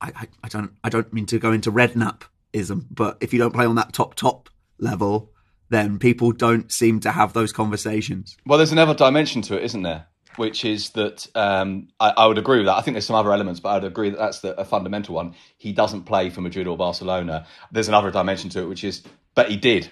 [0.00, 3.52] I, I, I don't I don't mean to go into redknapp-ism, but if you don't
[3.52, 5.31] play on that top top level,
[5.72, 8.36] then people don't seem to have those conversations.
[8.46, 10.06] Well, there's another dimension to it, isn't there?
[10.36, 12.76] Which is that um, I, I, would agree with that.
[12.76, 15.14] I think there's some other elements, but I would agree that that's the, a fundamental
[15.14, 15.34] one.
[15.58, 17.46] He doesn't play for Madrid or Barcelona.
[17.70, 19.02] There's another dimension to it, which is,
[19.34, 19.90] but he did.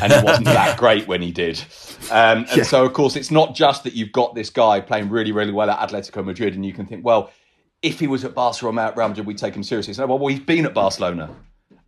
[0.00, 1.58] and it wasn't that great when he did.
[2.10, 2.62] Um, and yeah.
[2.64, 5.70] so, of course, it's not just that you've got this guy playing really, really well
[5.70, 7.30] at Atletico Madrid, and you can think, well,
[7.82, 9.94] if he was at Barcelona or Real Madrid, we'd take him seriously.
[9.94, 11.30] So, well, he's been at Barcelona.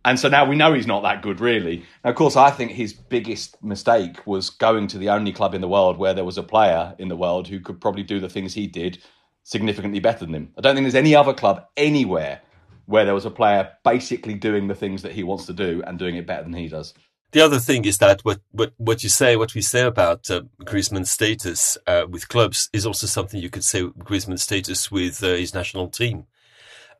[0.05, 1.83] And so now we know he's not that good, really.
[2.03, 5.61] Now, of course, I think his biggest mistake was going to the only club in
[5.61, 8.29] the world where there was a player in the world who could probably do the
[8.29, 8.99] things he did
[9.43, 10.53] significantly better than him.
[10.57, 12.41] I don't think there's any other club anywhere
[12.85, 15.99] where there was a player basically doing the things that he wants to do and
[15.99, 16.93] doing it better than he does.
[17.31, 20.41] the other thing is that what, what, what you say, what we say about uh,
[20.63, 25.27] Griezmann's status uh, with clubs is also something you could say Griezmann's status with uh,
[25.27, 26.25] his national team.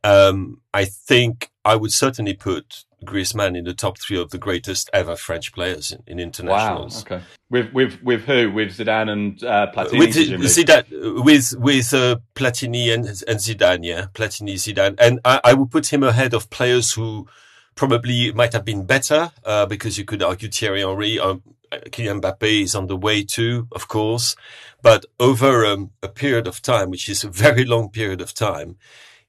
[0.03, 4.89] Um, I think I would certainly put Griezmann in the top three of the greatest
[4.93, 7.05] ever French players in, in internationals.
[7.09, 7.17] Wow.
[7.17, 7.25] Okay.
[7.49, 8.51] With with with who?
[8.51, 9.99] With Zidane and uh, Platini.
[9.99, 13.83] With Zidane, with with uh, Platini and and Zidane.
[13.83, 17.27] Yeah, Platini, Zidane, and I, I would put him ahead of players who
[17.75, 21.19] probably might have been better uh, because you could argue Thierry Henry.
[21.19, 24.35] Um, Kylian Mbappe is on the way too, of course,
[24.81, 28.77] but over um, a period of time, which is a very long period of time,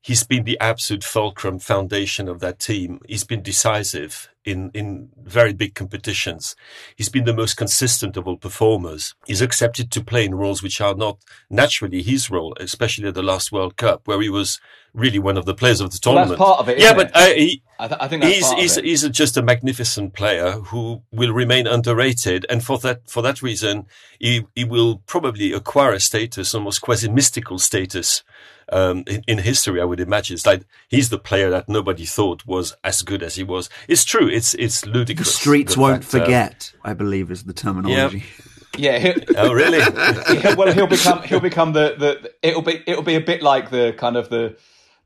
[0.03, 3.01] he's been the absolute fulcrum foundation of that team.
[3.07, 6.57] He's been decisive in, in very big competitions.
[6.97, 9.15] He's been the most consistent of all performers.
[9.27, 11.19] He's accepted to play in roles which are not
[11.51, 14.61] naturally his role, especially at the last World Cup, where he was
[14.95, 16.41] really one of the players of the tournament.
[16.41, 16.79] Well, part of it.
[16.79, 20.53] Yeah, but uh, he, I, th- I, think he's he's, he's just a magnificent player
[20.53, 23.87] who will remain underrated, and for that for that reason,
[24.19, 28.25] he he will probably acquire a status, almost quasi mystical status.
[28.73, 32.47] Um, in, in, history, I would imagine it's like he's the player that nobody thought
[32.47, 33.69] was as good as he was.
[33.89, 34.29] It's true.
[34.29, 35.27] It's it's ludicrous.
[35.27, 36.73] The streets the won't fact, uh, forget.
[36.85, 38.25] Uh, I believe is the terminology.
[38.33, 38.51] Yeah.
[38.79, 39.15] Yeah.
[39.37, 39.79] oh, really?
[39.79, 43.71] yeah, well, he'll become he'll become the, the it'll be it'll be a bit like
[43.71, 44.57] the kind of the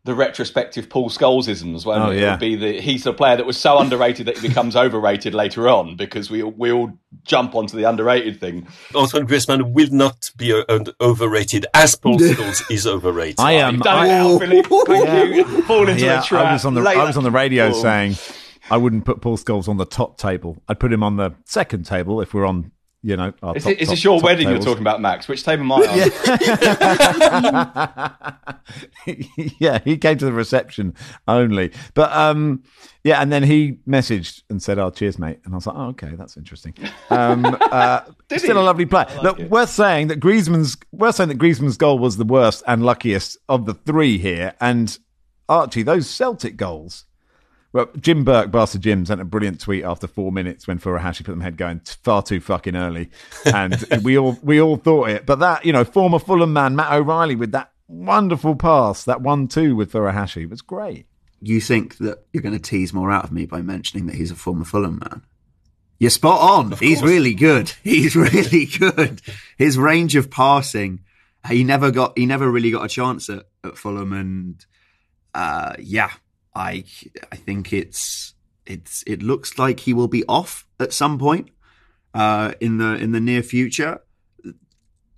[0.05, 2.21] the retrospective Paul Scholesisms, won't oh, it?
[2.21, 2.35] Yeah.
[2.35, 5.69] It'll be the he's the player that was so underrated that he becomes overrated later
[5.69, 6.93] on because we we all
[7.25, 8.67] jump onto the underrated thing.
[8.95, 13.41] Antoine Griezmann will not be uh, overrated as Paul Scholes is overrated.
[13.41, 13.81] I am.
[13.85, 14.69] Oh, I, Philippe.
[14.69, 15.61] yeah.
[15.63, 16.47] Fall into yeah, the trap.
[16.47, 18.17] I was on the I was on the radio saying
[18.71, 20.63] I wouldn't put Paul Scholes on the top table.
[20.69, 22.73] I'd put him on the second table if we're on
[23.05, 24.65] you know, is, top, it, is top, this your wedding tables.
[24.65, 25.29] you're talking about, Max?
[25.29, 26.11] Which table am I
[29.07, 29.15] on?
[29.61, 30.95] yeah, he came to the reception
[31.29, 31.71] only.
[31.93, 32.63] But um,
[33.05, 35.89] yeah, and then he messaged and said, "Oh, cheers, mate." And I was like, "Oh,
[35.89, 36.73] okay, that's interesting."
[37.11, 38.01] Um, uh,
[38.35, 38.63] still he?
[38.63, 39.05] a lovely play.
[39.05, 39.51] like Look, it.
[39.51, 43.67] worth saying that Griezmann's worth saying that Griezmann's goal was the worst and luckiest of
[43.67, 44.55] the three here.
[44.63, 44.99] And
[45.47, 47.05] Archie, those Celtic goals.
[47.75, 51.33] Well, Jim Burke, Barca Jim, sent a brilliant tweet after four minutes when Furuhashi put
[51.33, 53.11] them head going far too fucking early,
[53.45, 55.27] and we all we all thought it.
[55.27, 59.75] But that you know, former Fulham man Matt O'Riley with that wonderful pass, that one-two
[59.75, 61.07] with Furuhashi was great.
[61.41, 64.31] You think that you're going to tease more out of me by mentioning that he's
[64.31, 65.23] a former Fulham man?
[65.99, 66.73] You're spot on.
[66.79, 67.71] He's really good.
[67.83, 69.21] He's really good.
[69.59, 71.01] His range of passing,
[71.49, 72.17] he never got.
[72.17, 74.65] He never really got a chance at, at Fulham, and
[75.35, 76.11] uh, yeah,
[76.55, 76.85] I
[77.33, 78.35] I think it's
[78.67, 81.51] it's it looks like he will be off at some point
[82.13, 84.01] uh, in the in the near future.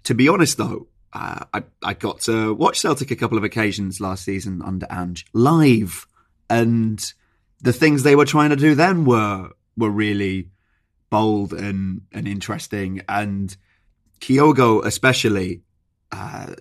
[0.05, 4.01] To be honest, though, uh, I I got to watch Celtic a couple of occasions
[4.01, 6.07] last season under Ange live,
[6.49, 7.13] and
[7.61, 10.51] the things they were trying to do then were were really
[11.11, 13.57] bold and and interesting, and
[14.21, 15.63] Kyogo especially.
[16.13, 16.55] Uh,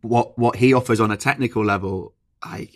[0.00, 2.70] what what he offers on a technical level, I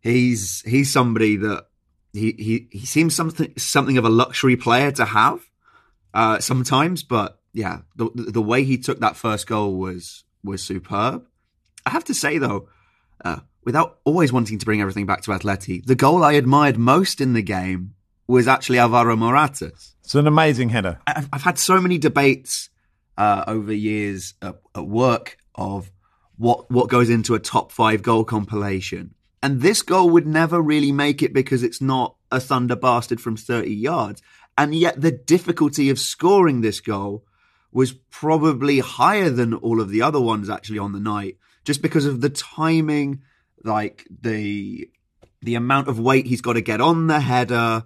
[0.00, 1.66] he's he's somebody that
[2.12, 5.40] he he he seems something something of a luxury player to have
[6.14, 11.26] uh, sometimes, but yeah, the the way he took that first goal was was superb.
[11.84, 12.68] I have to say though,
[13.24, 17.20] uh, without always wanting to bring everything back to Atleti, the goal I admired most
[17.20, 17.94] in the game
[18.26, 19.94] was actually Alvaro Morata's.
[20.04, 21.00] It's an amazing header.
[21.06, 22.68] I've, I've had so many debates
[23.16, 25.90] uh, over years at, at work of
[26.36, 29.14] what what goes into a top five goal compilation.
[29.42, 33.36] And this goal would never really make it because it's not a thunder bastard from
[33.36, 34.22] 30 yards.
[34.56, 37.24] And yet the difficulty of scoring this goal
[37.70, 42.06] was probably higher than all of the other ones actually on the night, just because
[42.06, 43.22] of the timing,
[43.64, 44.90] like the
[45.40, 47.84] the amount of weight he's got to get on the header.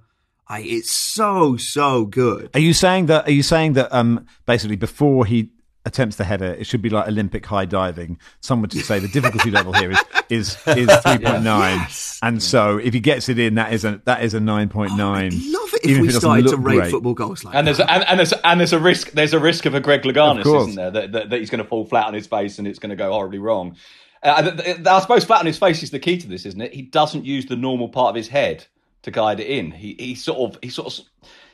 [0.48, 2.50] I, it's so so good.
[2.54, 3.28] Are you saying that?
[3.28, 3.92] Are you saying that?
[3.92, 5.51] Um, basically, before he
[5.84, 8.18] attempts the header, it should be like Olympic high diving.
[8.40, 12.18] Some would say the difficulty level here is is is three point nine, Yes.
[12.22, 14.96] and so if he gets it in, that is a that is a nine point
[14.96, 15.32] nine.
[15.32, 17.88] I'd love it if we started to rate football goals like And there's that.
[17.88, 20.46] a, and, and there's and there's a risk there's a risk of a Greg Louganis,
[20.46, 20.90] isn't there?
[20.90, 22.96] That, that, that he's going to fall flat on his face and it's going to
[22.96, 23.76] go horribly wrong.
[24.22, 26.60] Uh, th- th- I suppose flat on his face is the key to this, isn't
[26.60, 26.72] it?
[26.72, 28.64] He doesn't use the normal part of his head
[29.02, 29.72] to guide it in.
[29.72, 31.04] He he sort of he sort of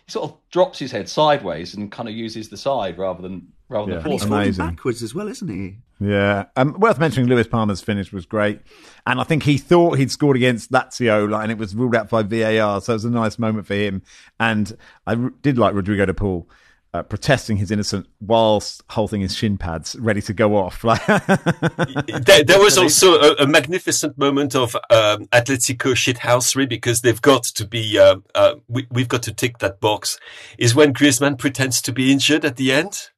[0.05, 3.49] he sort of drops his head sideways and kind of uses the side rather than
[3.69, 3.99] rather Yeah.
[3.99, 4.29] than He's force.
[4.29, 5.79] falling backwards as well, isn't he?
[6.01, 7.29] Yeah, um, worth mentioning.
[7.29, 8.61] Luis Palma's finish was great,
[9.07, 12.09] and I think he thought he'd scored against Lazio, like, and it was ruled out
[12.09, 12.81] by VAR.
[12.81, 14.03] So it was a nice moment for him.
[14.39, 14.77] And
[15.07, 16.49] I r- did like Rodrigo de Paul.
[16.95, 20.81] uh, protesting his innocence whilst holding his shin pads, ready to go off.
[20.83, 27.45] there, there, was also a, a magnificent moment of um, Atletico shithousery because they've got
[27.45, 30.19] to be, uh, uh, we, have got to tick that box.
[30.57, 33.11] Is when Griezmann pretends to be injured at the end.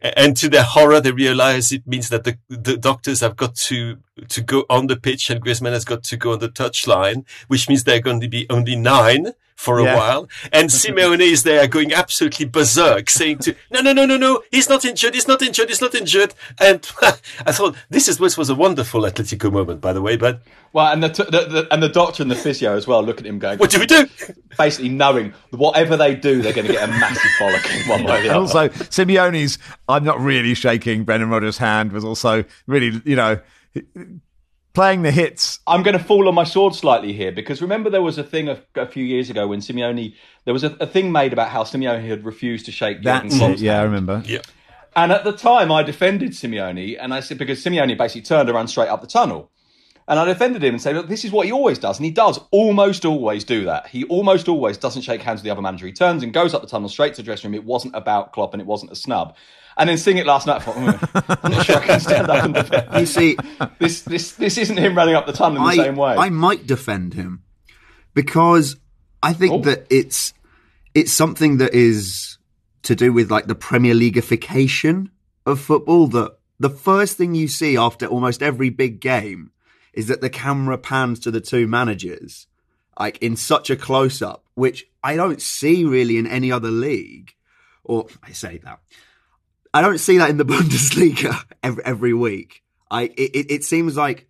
[0.00, 3.98] And to their horror, they realize it means that the, the doctors have got to,
[4.28, 7.68] to go on the pitch and Griezmann has got to go on the touchline, which
[7.68, 9.96] means they're going to be only nine for a yeah.
[9.96, 10.28] while.
[10.52, 14.68] And Simeone is there going absolutely berserk, saying to, no, no, no, no, no, he's
[14.68, 16.34] not injured, he's not injured, he's not injured.
[16.58, 20.16] And I thought this is this was a wonderful Atletico moment, by the way.
[20.16, 23.04] But well, and the, t- the, the, and the doctor and the physio as well
[23.04, 24.08] look at him going, "What do we do?"
[24.58, 28.22] Basically, knowing whatever they do, they're going to get a massive bollock one way or
[28.22, 28.40] the other.
[28.40, 33.38] Also, Simeone's "I'm not really shaking Brendan Rodgers' hand" was also really, you know
[34.72, 35.60] playing the hits.
[35.66, 38.48] I'm going to fall on my sword slightly here because remember there was a thing
[38.48, 41.64] a, a few years ago when Simeone there was a, a, thing made about how
[41.64, 43.58] Simeone had refused to shake That's it.
[43.58, 44.22] Yeah, I remember.
[44.24, 44.40] Yeah.
[44.94, 48.68] And at the time, I defended Simeone, and I said because Simeone basically turned around
[48.68, 49.50] straight up the tunnel.
[50.08, 51.98] And I defended him and said, look, this is what he always does.
[51.98, 53.86] And he does almost always do that.
[53.86, 55.86] He almost always doesn't shake hands with the other manager.
[55.86, 57.54] He turns and goes up the tunnel straight to the dressing room.
[57.54, 59.36] It wasn't about Klopp and it wasn't a snub
[59.76, 62.44] and then seeing it last night, I thought, I'm not sure I can stand up
[62.44, 62.88] and defend.
[62.98, 63.36] You see,
[63.78, 66.14] this this this isn't him running up the tunnel in the I, same way.
[66.16, 67.42] I might defend him
[68.14, 68.76] because
[69.22, 69.60] I think oh.
[69.62, 70.34] that it's
[70.94, 72.38] it's something that is
[72.82, 75.08] to do with like the Premier Leagueification
[75.46, 76.06] of football.
[76.08, 79.52] That the first thing you see after almost every big game
[79.92, 82.46] is that the camera pans to the two managers,
[82.98, 87.32] like in such a close up, which I don't see really in any other league.
[87.84, 88.78] Or I say that
[89.74, 92.62] I don't see that in the Bundesliga every, every week.
[92.90, 94.28] I it, it seems like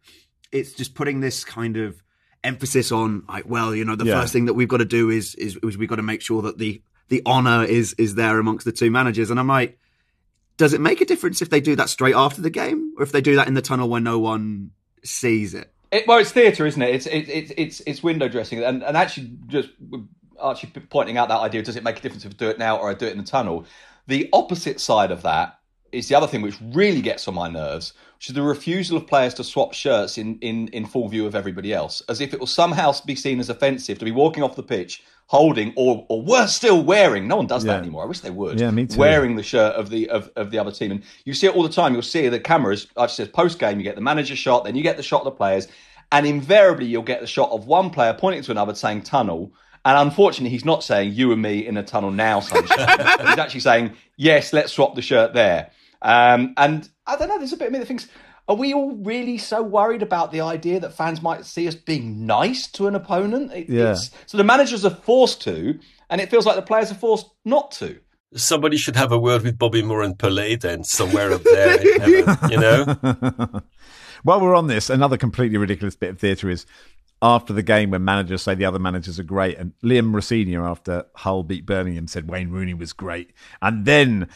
[0.53, 2.01] it's just putting this kind of
[2.45, 4.21] emphasis on like, well, you know, the yeah.
[4.21, 6.43] first thing that we've got to do is, is is we've got to make sure
[6.43, 9.31] that the the honor is is there amongst the two managers.
[9.31, 9.79] And I'm like,
[10.57, 13.13] does it make a difference if they do that straight after the game, or if
[13.13, 14.71] they do that in the tunnel where no one
[15.05, 15.73] sees it?
[15.91, 16.95] it well, it's theatre, isn't it?
[16.95, 19.71] It's it, it, it's it's window dressing, and and actually just
[20.39, 21.63] Archie pointing out that idea.
[21.63, 23.19] Does it make a difference if I do it now or I do it in
[23.19, 23.67] the tunnel?
[24.13, 25.59] The opposite side of that
[25.91, 29.07] is the other thing which really gets on my nerves, which is the refusal of
[29.07, 32.39] players to swap shirts in, in, in full view of everybody else, as if it
[32.39, 36.21] will somehow be seen as offensive to be walking off the pitch holding or or
[36.21, 37.27] worse still wearing.
[37.27, 37.73] No one does yeah.
[37.73, 38.03] that anymore.
[38.03, 38.61] I wish they would.
[38.61, 38.99] Yeah, me too.
[38.99, 41.63] Wearing the shirt of the of, of the other team, and you see it all
[41.63, 41.95] the time.
[41.95, 42.89] You'll see the cameras.
[42.99, 45.23] I just says post game, you get the manager shot, then you get the shot
[45.23, 45.69] of the players,
[46.11, 49.99] and invariably you'll get the shot of one player pointing to another saying tunnel and
[49.99, 52.79] unfortunately, he's not saying you and me in a tunnel now, sunshine.
[52.99, 55.71] he's actually saying, yes, let's swap the shirt there.
[56.01, 58.09] Um, and I don't know, there's a bit of me that thinks,
[58.49, 62.27] are we all really so worried about the idea that fans might see us being
[62.27, 63.53] nice to an opponent?
[63.53, 63.95] It, yeah.
[63.95, 65.79] so the managers are forced to,
[66.11, 67.99] and it feels like the players are forced not to.
[68.35, 72.51] Somebody should have a word with Bobby Moore and Pelé then, somewhere up there heaven,
[72.51, 72.97] you know?
[74.23, 76.65] While we're on this, another completely ridiculous bit of theatre is
[77.23, 79.57] after the game when managers say the other managers are great.
[79.57, 83.33] And Liam Rosenior, after Hull beat Birmingham, said Wayne Rooney was great.
[83.63, 84.29] And then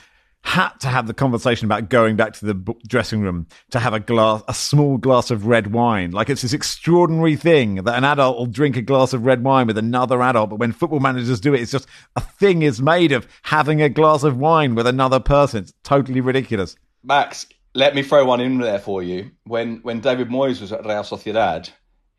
[0.46, 3.98] had to have the conversation about going back to the dressing room to have a
[3.98, 6.12] glass, a small glass of red wine.
[6.12, 9.66] Like it's this extraordinary thing that an adult will drink a glass of red wine
[9.66, 13.10] with another adult, but when football managers do it, it's just a thing is made
[13.10, 15.64] of having a glass of wine with another person.
[15.64, 16.76] It's totally ridiculous.
[17.02, 19.32] Max, let me throw one in there for you.
[19.44, 21.70] When when David Moyes was at Real Sociedad,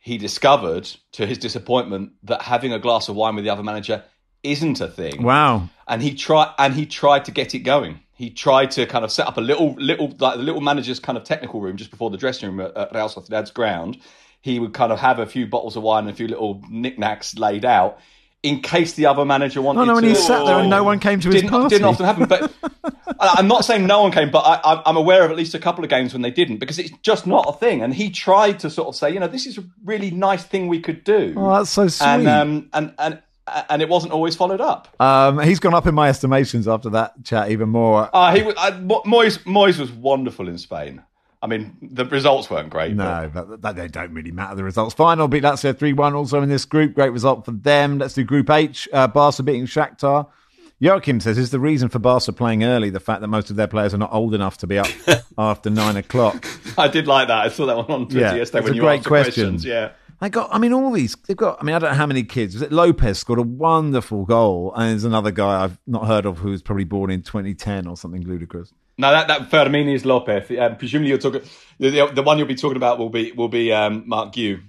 [0.08, 4.06] he discovered, to his disappointment, that having a glass of wine with the other manager
[4.42, 5.22] isn't a thing.
[5.22, 5.68] Wow!
[5.86, 8.00] And he tried, and he tried to get it going.
[8.14, 11.18] He tried to kind of set up a little, little, like the little manager's kind
[11.18, 14.00] of technical room just before the dressing room at, at Real Sociedad's ground.
[14.40, 17.38] He would kind of have a few bottles of wine and a few little knickknacks
[17.38, 18.00] laid out
[18.44, 19.82] in case the other manager wanted.
[19.82, 21.76] Oh no, when to, he sat there and no one came to his didn't, party.
[21.76, 22.54] Didn't often happen, but
[23.20, 25.84] I'm not saying no one came, but I, am aware of at least a couple
[25.84, 27.82] of games when they didn't because it's just not a thing.
[27.82, 30.68] And he tried to sort of say, you know, this is a really nice thing
[30.68, 31.34] we could do.
[31.36, 32.08] Oh, that's so sweet.
[32.08, 33.22] And um, and and
[33.70, 34.96] and it wasn't always followed up.
[35.02, 38.10] Um, he's gone up in my estimations after that chat even more.
[38.14, 41.04] Uh, he I, Moyes, Moyes was wonderful in Spain.
[41.42, 42.96] I mean, the results weren't great.
[42.96, 44.56] No, but, but they don't really matter.
[44.56, 44.96] The results.
[44.96, 46.96] Feyenoord beat Lazio 3 1 also in this group.
[46.96, 48.00] Great result for them.
[48.00, 48.90] Let's do Group H.
[48.92, 50.28] Uh, Barca beating Shakhtar.
[50.80, 53.68] Joachim says, is the reason for Barca playing early the fact that most of their
[53.68, 54.88] players are not old enough to be up
[55.38, 56.46] after nine o'clock?
[56.78, 57.46] I did like that.
[57.46, 59.34] I saw that one on Twitter yeah, yesterday when a you great asked question.
[59.34, 59.66] questions.
[59.66, 59.92] Yeah.
[60.20, 62.24] They got, I mean, all these, they've got, I mean, I don't know how many
[62.24, 62.56] kids.
[62.56, 64.74] Was it Lopez scored a wonderful goal?
[64.76, 67.96] And there's another guy I've not heard of who was probably born in 2010 or
[67.98, 68.74] something ludicrous.
[68.98, 70.50] No, that that Fermin is Lopez.
[70.58, 71.42] Um, presumably, you're talking
[71.80, 74.62] the, the, the, one you'll be talking about will be will be um, Marc Guéhi.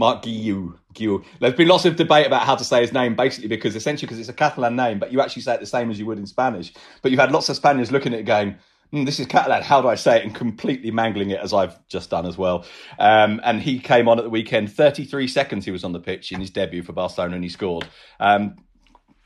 [0.00, 0.78] Marc Guiu.
[0.94, 1.22] Guiu.
[1.40, 4.18] There's been lots of debate about how to say his name, basically because essentially because
[4.18, 6.26] it's a Catalan name, but you actually say it the same as you would in
[6.26, 6.72] Spanish.
[7.02, 8.56] But you've had lots of Spaniards looking at it going,
[8.94, 9.62] mm, this is Catalan.
[9.62, 10.24] How do I say it?
[10.24, 12.64] And completely mangling it as I've just done as well.
[12.98, 14.72] Um, and he came on at the weekend.
[14.72, 17.86] 33 seconds he was on the pitch in his debut for Barcelona and he scored.
[18.18, 18.56] Um,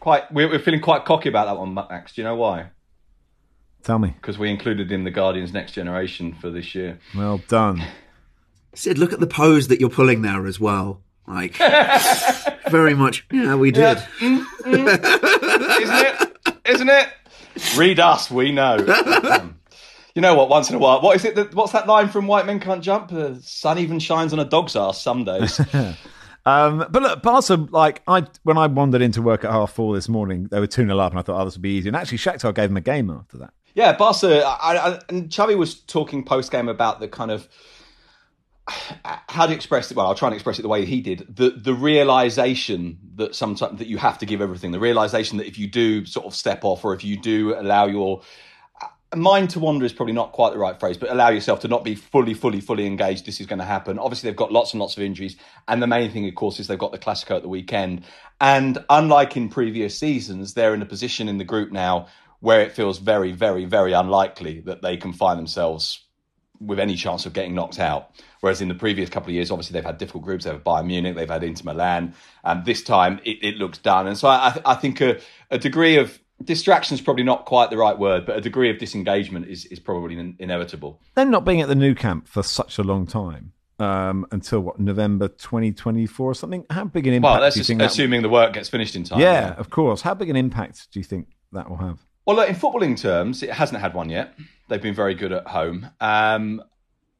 [0.00, 2.14] quite, we're, we're feeling quite cocky about that one, Max.
[2.14, 2.70] Do you know why?
[3.84, 4.14] Tell me.
[4.20, 6.98] Because we included in the Guardian's Next Generation for this year.
[7.14, 7.84] Well done.
[8.74, 11.02] Sid, look at the pose that you're pulling there as well.
[11.28, 11.56] Like,
[12.70, 13.98] very much, yeah, we did.
[13.98, 14.06] Yeah.
[14.18, 15.80] Mm, mm.
[15.80, 16.58] Isn't it?
[16.66, 17.08] Isn't it?
[17.76, 18.78] Read us, we know.
[19.24, 19.60] Um,
[20.14, 20.48] you know what?
[20.48, 21.34] Once in a while, what is it?
[21.34, 23.08] That, what's that line from White Men Can't Jump?
[23.08, 25.58] The sun even shines on a dog's ass some days.
[26.46, 30.08] um, but look, Barca, like I when I wandered into work at half four this
[30.08, 31.88] morning, they were two 0 up, and I thought, oh, this would be easy.
[31.88, 33.54] And actually, Shakhtar gave them a game after that.
[33.74, 34.42] Yeah, Barca.
[34.44, 37.48] I, I, and Xavi was talking post game about the kind of
[38.66, 39.96] how to express it?
[39.96, 41.26] Well, I'll try and express it the way he did.
[41.28, 44.70] The the realization that sometimes that you have to give everything.
[44.72, 47.86] The realization that if you do sort of step off, or if you do allow
[47.86, 48.22] your
[49.14, 51.84] mind to wander is probably not quite the right phrase, but allow yourself to not
[51.84, 53.26] be fully, fully, fully engaged.
[53.26, 53.98] This is going to happen.
[53.98, 55.36] Obviously, they've got lots and lots of injuries,
[55.68, 58.04] and the main thing, of course, is they've got the Clasico at the weekend.
[58.40, 62.06] And unlike in previous seasons, they're in a position in the group now
[62.44, 66.04] where it feels very, very, very unlikely that they can find themselves
[66.60, 68.10] with any chance of getting knocked out.
[68.40, 70.44] Whereas in the previous couple of years, obviously they've had difficult groups.
[70.44, 72.14] They've had Bayern Munich, they've had Inter Milan,
[72.44, 74.06] and this time it, it looks done.
[74.06, 75.18] And so I, I think a,
[75.50, 78.76] a, degree of distraction is probably not quite the right word, but a degree of
[78.76, 81.00] disengagement is, is probably in, inevitable.
[81.14, 83.54] Then not being at the new Camp for such a long time.
[83.78, 86.66] Um, until what November 2024 or something?
[86.68, 87.32] How big an impact?
[87.32, 88.28] Well, that's do you think assuming that...
[88.28, 89.18] the work gets finished in time.
[89.18, 90.02] Yeah, yeah, of course.
[90.02, 91.98] How big an impact do you think that will have?
[92.26, 94.34] Well, look, in footballing terms, it hasn't had one yet.
[94.68, 95.90] They've been very good at home.
[96.00, 96.62] Um,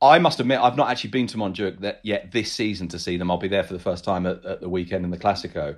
[0.01, 3.31] I must admit, I've not actually been to Montjuic yet this season to see them.
[3.31, 5.77] I'll be there for the first time at, at the weekend in the Clasico.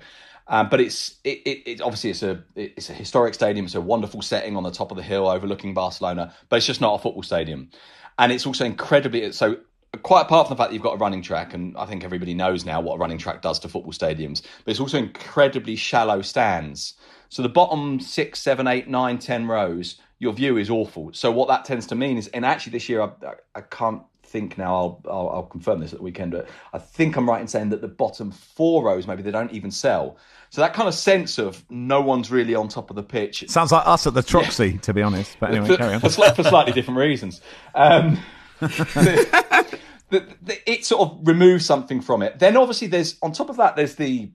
[0.49, 3.66] Um, but it's it, it, it, obviously it's a it's a historic stadium.
[3.66, 6.81] It's a wonderful setting on the top of the hill overlooking Barcelona, but it's just
[6.81, 7.70] not a football stadium.
[8.18, 9.59] And it's also incredibly so.
[10.03, 12.35] Quite apart from the fact that you've got a running track, and I think everybody
[12.35, 16.20] knows now what a running track does to football stadiums, but it's also incredibly shallow
[16.20, 16.95] stands.
[17.37, 21.12] So the bottom six, seven, eight, nine, ten rows, your view is awful.
[21.12, 23.11] So what that tends to mean is, and actually this year I,
[23.55, 27.14] I can't think now I'll, I'll, I'll confirm this at the weekend, but I think
[27.14, 30.16] I'm right in saying that the bottom four rows maybe they don't even sell.
[30.49, 33.45] So that kind of sense of no one's really on top of the pitch.
[33.51, 34.80] Sounds like us at the Troxy, yeah.
[34.80, 35.37] to be honest.
[35.39, 36.01] But anyway, for, carry on.
[36.01, 37.43] For, for slightly different reasons.
[37.74, 38.18] Um,
[38.61, 39.78] the,
[40.09, 42.39] the, the, it sort of removes something from it.
[42.39, 44.30] Then obviously there's on top of that there's the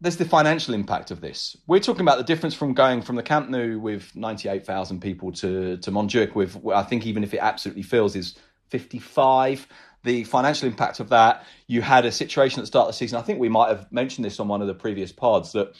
[0.00, 1.56] there's the financial impact of this.
[1.66, 5.78] We're talking about the difference from going from the Camp Nou with 98,000 people to
[5.78, 8.36] to Montjuic with I think even if it absolutely fills is
[8.68, 9.66] 55.
[10.02, 13.18] The financial impact of that, you had a situation at the start of the season.
[13.18, 15.74] I think we might have mentioned this on one of the previous pods that,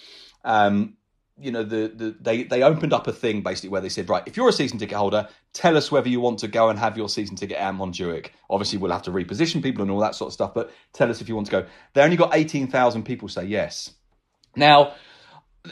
[0.44, 0.96] um,
[1.38, 4.22] you know, the, the they they opened up a thing basically where they said, right,
[4.26, 6.96] if you're a season ticket holder, tell us whether you want to go and have
[6.96, 8.30] your season ticket at Montjuic.
[8.50, 11.20] Obviously, we'll have to reposition people and all that sort of stuff, but tell us
[11.20, 11.66] if you want to go.
[11.92, 13.92] They only got eighteen thousand people say yes.
[14.56, 14.94] Now,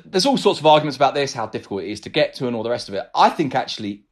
[0.04, 2.56] there's all sorts of arguments about this, how difficult it is to get to, and
[2.56, 3.04] all the rest of it.
[3.14, 4.04] I think actually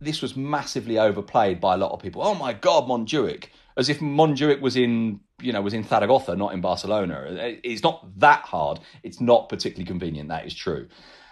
[0.00, 2.22] this was massively overplayed by a lot of people.
[2.22, 3.46] Oh my God, Montjuic,
[3.76, 7.24] as if Montjuic was in you know was in Zaragoza, not in Barcelona.
[7.62, 8.80] It's not that hard.
[9.02, 10.28] It's not particularly convenient.
[10.28, 10.88] That is true.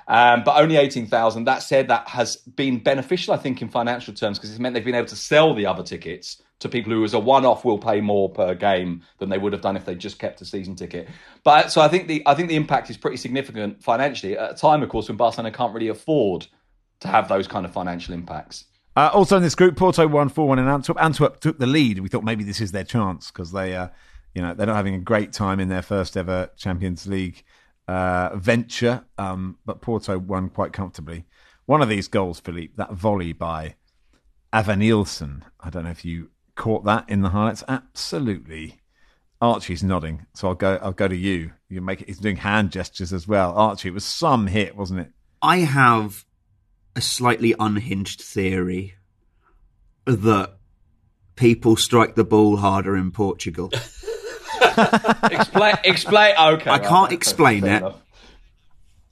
[0.06, 1.44] Um, but only 18,000.
[1.44, 4.82] That said, that has been beneficial, I think, in financial terms because it's meant they've
[4.82, 8.00] been able to sell the other tickets to people who, as a one-off, will pay
[8.00, 11.08] more per game than they would have done if they just kept a season ticket.
[11.44, 14.54] But so I think the I think the impact is pretty significant financially at a
[14.54, 16.46] time, of course, when Barcelona can't really afford
[17.00, 18.64] to have those kind of financial impacts.
[18.96, 21.00] Uh, also in this group, Porto won 4 1 in Antwerp.
[21.00, 22.00] Antwerp took the lead.
[22.00, 23.88] We thought maybe this is their chance because they, uh,
[24.34, 27.44] you know, they're not having a great time in their first ever Champions League
[27.86, 29.04] uh, venture.
[29.16, 31.26] Um, but Porto won quite comfortably.
[31.66, 33.76] One of these goals, Philippe, that volley by
[34.52, 35.42] Evanilson.
[35.60, 37.64] I don't know if you caught that in the highlights.
[37.66, 38.80] Absolutely.
[39.40, 40.78] Archie's nodding, so I'll go.
[40.82, 41.52] I'll go to you.
[41.68, 42.08] You make it.
[42.08, 43.52] He's doing hand gestures as well.
[43.56, 45.12] Archie, it was some hit, wasn't it?
[45.40, 46.24] I have
[46.96, 48.94] a slightly unhinged theory
[50.04, 50.56] that
[51.36, 53.70] people strike the ball harder in Portugal.
[55.30, 55.74] explain.
[55.84, 56.34] Explain.
[56.36, 56.70] Okay.
[56.70, 57.76] I can't explain it.
[57.76, 58.02] Enough.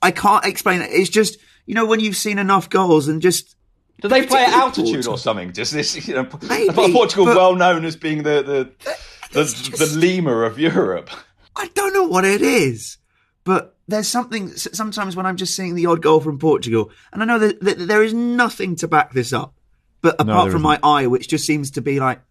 [0.01, 0.89] I can't explain it.
[0.91, 3.55] It's just you know when you've seen enough goals and just.
[4.01, 5.51] Do they play at altitude or something?
[5.51, 8.91] Does this, you know, Maybe, Portugal well known as being the the
[9.31, 11.09] the, just, the Lima of Europe.
[11.55, 12.97] I don't know what it is,
[13.43, 17.25] but there's something sometimes when I'm just seeing the odd goal from Portugal, and I
[17.25, 19.53] know that, that there is nothing to back this up,
[20.01, 20.61] but apart no, from isn't.
[20.61, 22.21] my eye, which just seems to be like,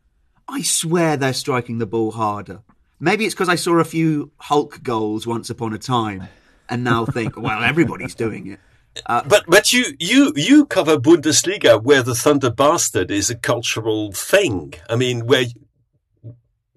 [0.49, 2.62] I swear they're striking the ball harder.
[3.01, 6.29] maybe it's because I saw a few Hulk goals once upon a time,
[6.69, 8.61] and now think, well, everybody's doing it.
[9.05, 14.12] Uh, but but you you you cover Bundesliga where the Thunder Bastard is a cultural
[14.12, 14.74] thing.
[14.88, 15.44] I mean, where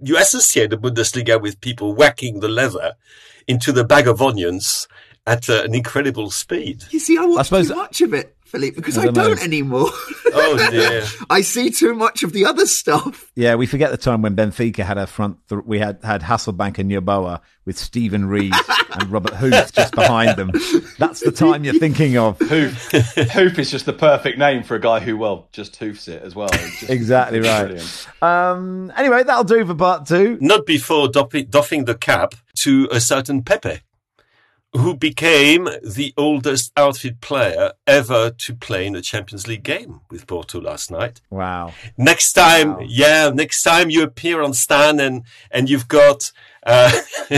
[0.01, 2.93] you associate the Bundesliga with people whacking the leather
[3.47, 4.87] into the bag of onions
[5.27, 6.83] at uh, an incredible speed.
[6.91, 8.35] You see, I watch I suppose, too much of it.
[8.49, 9.43] Philippe, because I, I don't know.
[9.43, 9.89] anymore.
[9.91, 11.03] oh dear!
[11.29, 13.31] I see too much of the other stuff.
[13.35, 15.37] Yeah, we forget the time when Benfica had a front.
[15.49, 18.51] Th- we had had Hasselbaink and Yeboah with Stephen Reed
[18.93, 20.49] and Robert Huth just behind them.
[20.97, 22.39] That's the time you're thinking of.
[22.39, 22.91] Huth,
[23.31, 26.33] Huth is just the perfect name for a guy who, well, just hoofs it as
[26.33, 26.49] well.
[26.87, 28.07] exactly right.
[28.23, 30.39] Um, anyway, that'll do for part two.
[30.41, 33.81] Not before doffing the cap to a certain Pepe
[34.73, 40.27] who became the oldest outfield player ever to play in a Champions League game with
[40.27, 41.21] Porto last night.
[41.31, 41.73] Wow.
[41.97, 42.85] Next time, wow.
[42.85, 46.31] yeah, next time you appear on Stan and, and you've got,
[46.65, 46.91] uh,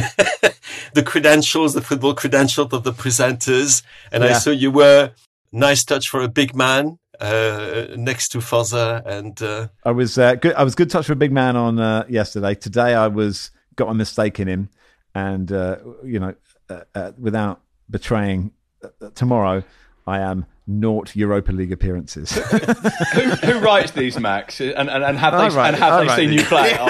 [0.93, 3.81] the credentials, the football credentials of the presenters.
[4.11, 4.31] And yeah.
[4.31, 5.11] I saw you were
[5.53, 6.97] nice touch for a big man.
[7.19, 9.67] Uh, next to Fozza and uh...
[9.85, 10.55] I was uh, good.
[10.55, 12.55] I was good touch for a big man on uh, yesterday.
[12.55, 14.69] Today I was got a mistake in him,
[15.13, 16.33] and uh, you know
[16.71, 18.51] uh, uh, without betraying
[18.83, 19.63] uh, tomorrow,
[20.07, 22.31] I am naught Europa League appearances.
[22.31, 24.59] who, who, writes these, Max?
[24.61, 26.77] And, and, and have they, and have they seen you play?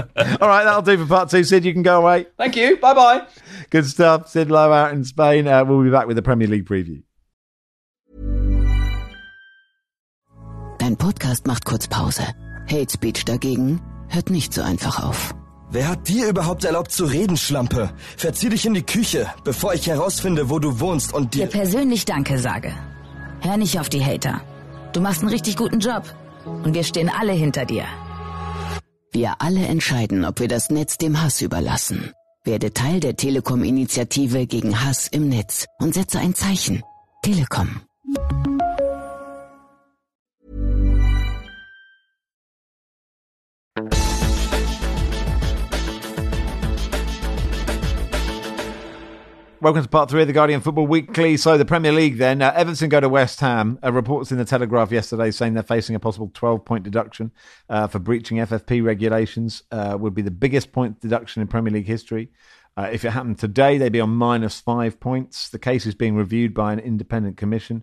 [0.00, 1.44] Oh, All right, that'll do for part two.
[1.44, 2.26] Sid, you can go away.
[2.36, 2.76] Thank you.
[2.76, 3.26] Bye bye.
[3.70, 4.28] Good stuff.
[4.28, 5.46] Sid Lowe out in Spain.
[5.46, 7.02] Uh, we'll be back with the Premier League preview.
[10.78, 12.34] Dein Podcast macht kurz Pause.
[12.70, 15.34] Hate Speech dagegen hört nicht so einfach auf.
[15.70, 17.90] Wer hat dir überhaupt erlaubt zu reden, Schlampe?
[18.16, 21.46] Verzieh dich in die Küche, bevor ich herausfinde, wo du wohnst und dir...
[21.46, 22.72] Dir persönlich Danke sage.
[23.40, 24.40] Hör nicht auf die Hater.
[24.94, 26.04] Du machst einen richtig guten Job.
[26.64, 27.84] Und wir stehen alle hinter dir.
[29.12, 32.12] Wir alle entscheiden, ob wir das Netz dem Hass überlassen.
[32.44, 36.82] Werde Teil der Telekom-Initiative gegen Hass im Netz und setze ein Zeichen.
[37.22, 37.82] Telekom.
[49.60, 51.36] Welcome to part three of the Guardian Football Weekly.
[51.36, 52.42] So, the Premier League then.
[52.42, 53.76] Uh, Everton go to West Ham.
[53.82, 57.32] Uh, reports in the Telegraph yesterday saying they're facing a possible 12 point deduction
[57.68, 59.64] uh, for breaching FFP regulations.
[59.72, 62.30] Uh, would be the biggest point deduction in Premier League history.
[62.76, 65.48] Uh, if it happened today, they'd be on minus five points.
[65.48, 67.82] The case is being reviewed by an independent commission.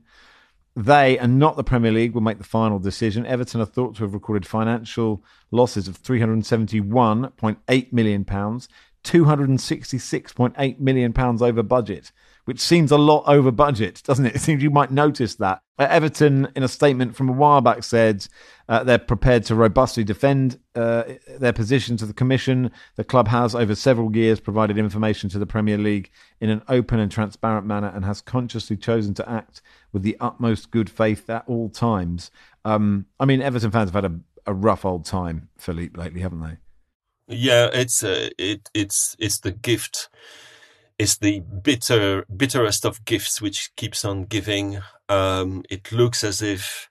[0.78, 3.26] They and not the Premier League will make the final decision.
[3.26, 8.26] Everton are thought to have recorded financial losses of £371.8 million,
[9.06, 12.12] £266.8 million over budget,
[12.46, 14.36] which seems a lot over budget, doesn't it?
[14.36, 15.62] It seems you might notice that.
[15.78, 18.28] Uh, Everton, in a statement from a while back, said
[18.68, 21.04] uh, they're prepared to robustly defend uh,
[21.38, 22.72] their position to the Commission.
[22.96, 26.10] The club has, over several years, provided information to the Premier League
[26.42, 30.72] in an open and transparent manner and has consciously chosen to act with the utmost
[30.72, 32.32] good faith at all times.
[32.64, 36.42] Um, I mean, Everton fans have had a, a rough old time, Philippe, lately, haven't
[36.42, 36.58] they?
[37.28, 40.10] Yeah, it's uh, it it's it's the gift.
[40.98, 44.80] It's the bitter bitterest of gifts which keeps on giving.
[45.10, 46.90] Um, it looks as if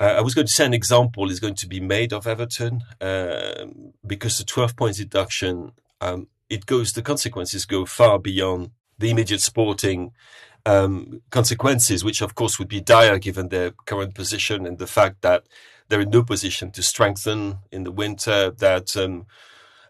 [0.00, 2.82] uh, I was going to say an example is going to be made of Everton
[3.00, 3.66] uh,
[4.06, 9.40] because the 12 points deduction um, it goes the consequences go far beyond the immediate
[9.40, 10.12] sporting
[10.64, 15.22] um, consequences, which of course would be dire given their current position and the fact
[15.22, 15.44] that
[15.88, 18.50] they're in no position to strengthen in the winter.
[18.50, 19.26] That um,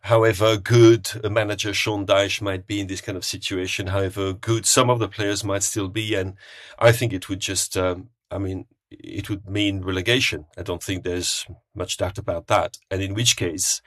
[0.03, 4.67] however good a manager Sean Dyche might be in this kind of situation, however good
[4.67, 6.35] some of the players might still be, and
[6.79, 10.47] I think it would just, um, I mean, it would mean relegation.
[10.57, 12.79] I don't think there's much doubt about that.
[12.91, 13.83] And in which case,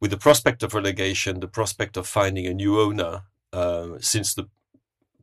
[0.00, 3.22] with the prospect of relegation, the prospect of finding a new owner,
[3.52, 4.48] uh, since the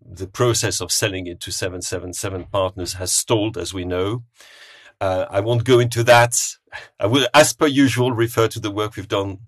[0.07, 4.23] the process of selling it to 777 partners has stalled, as we know.
[5.01, 6.39] Uh, I won't go into that.
[6.99, 9.39] I will, as per usual, refer to the work we've done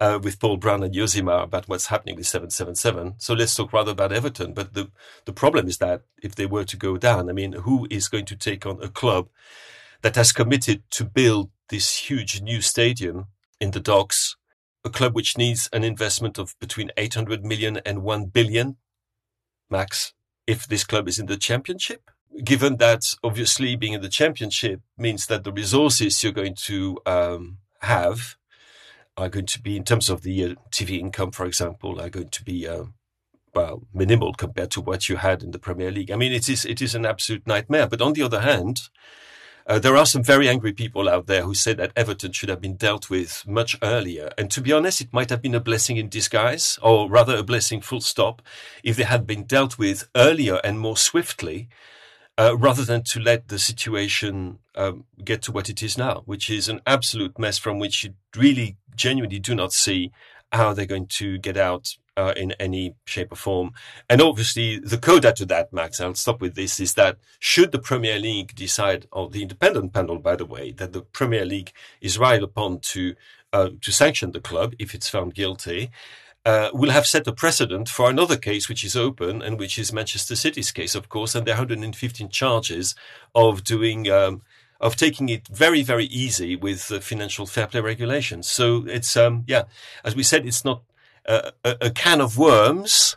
[0.00, 3.14] uh, with Paul Brown and Josimar about what's happening with 777.
[3.18, 4.54] So let's talk rather about Everton.
[4.54, 4.90] But the,
[5.26, 8.24] the problem is that if they were to go down, I mean, who is going
[8.26, 9.28] to take on a club
[10.02, 13.26] that has committed to build this huge new stadium
[13.60, 14.36] in the docks,
[14.84, 18.76] a club which needs an investment of between 800 million and 1 billion
[19.68, 20.14] max
[20.46, 22.10] if this club is in the championship?
[22.44, 27.58] Given that obviously being in the championship means that the resources you're going to um,
[27.80, 28.36] have
[29.16, 32.28] are going to be, in terms of the uh, TV income, for example, are going
[32.30, 32.84] to be uh,
[33.54, 36.10] well minimal compared to what you had in the Premier League.
[36.10, 37.86] I mean, it is it is an absolute nightmare.
[37.88, 38.80] But on the other hand,
[39.66, 42.60] Uh, there are some very angry people out there who say that Everton should have
[42.60, 44.32] been dealt with much earlier.
[44.36, 47.44] And to be honest, it might have been a blessing in disguise, or rather a
[47.44, 48.42] blessing full stop,
[48.82, 51.68] if they had been dealt with earlier and more swiftly,
[52.40, 56.48] uh, rather than to let the situation um, get to what it is now, which
[56.48, 60.10] is an absolute mess from which you really genuinely do not see
[60.50, 63.72] how they're going to get out uh, in any shape or form.
[64.08, 67.78] And obviously, the coda to that, Max, I'll stop with this, is that should the
[67.78, 72.18] Premier League decide, or the independent panel, by the way, that the Premier League is
[72.18, 73.14] right upon to
[73.52, 75.90] uh, to sanction the club if it's found guilty,
[76.44, 79.92] uh, will have set a precedent for another case which is open and which is
[79.92, 82.94] Manchester City's case, of course, and there are 115 charges
[83.34, 84.10] of doing.
[84.10, 84.42] Um,
[84.80, 88.48] of taking it very, very easy with the financial fair play regulations.
[88.48, 89.64] So it's, um, yeah,
[90.06, 90.82] as we said, it's not
[91.26, 93.16] a, a, can of worms.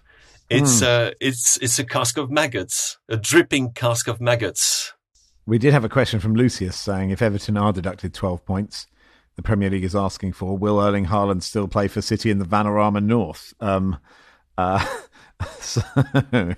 [0.49, 1.07] It's mm.
[1.07, 4.93] uh, it's it's a cask of maggots, a dripping cask of maggots.
[5.45, 8.87] We did have a question from Lucius saying if Everton are deducted twelve points,
[9.35, 12.45] the Premier League is asking for, will Erling Haaland still play for City in the
[12.45, 13.53] Vanarama North?
[13.59, 13.97] Um,
[14.57, 14.85] uh,
[15.59, 15.81] So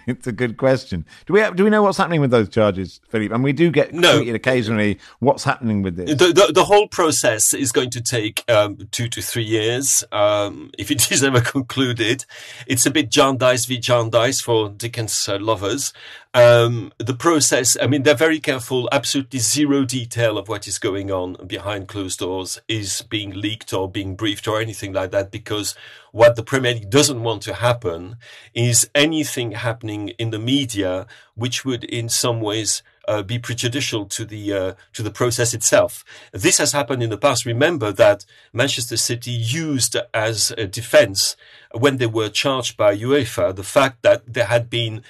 [0.07, 1.05] it's a good question.
[1.25, 3.33] Do we have, do we know what's happening with those charges, Philippe?
[3.33, 4.21] And we do get no.
[4.21, 4.99] occasionally.
[5.19, 6.09] What's happening with this?
[6.09, 10.03] The, the, the whole process is going to take um, two to three years.
[10.11, 12.25] Um, if it is ever concluded,
[12.67, 15.93] it's a bit Jarndyce v Jarndyce for Dickens uh, lovers.
[16.35, 18.89] Um, the process, I mean, they're very careful.
[18.91, 23.89] Absolutely zero detail of what is going on behind closed doors is being leaked or
[23.89, 25.75] being briefed or anything like that because
[26.11, 28.17] what the Premier League doesn't want to happen
[28.53, 34.25] is anything happening in the media which would in some ways uh, be prejudicial to
[34.25, 36.03] the uh, to the process itself.
[36.33, 37.45] This has happened in the past.
[37.45, 41.37] Remember that Manchester City used as a defence
[41.71, 45.01] when they were charged by UEFA the fact that there had been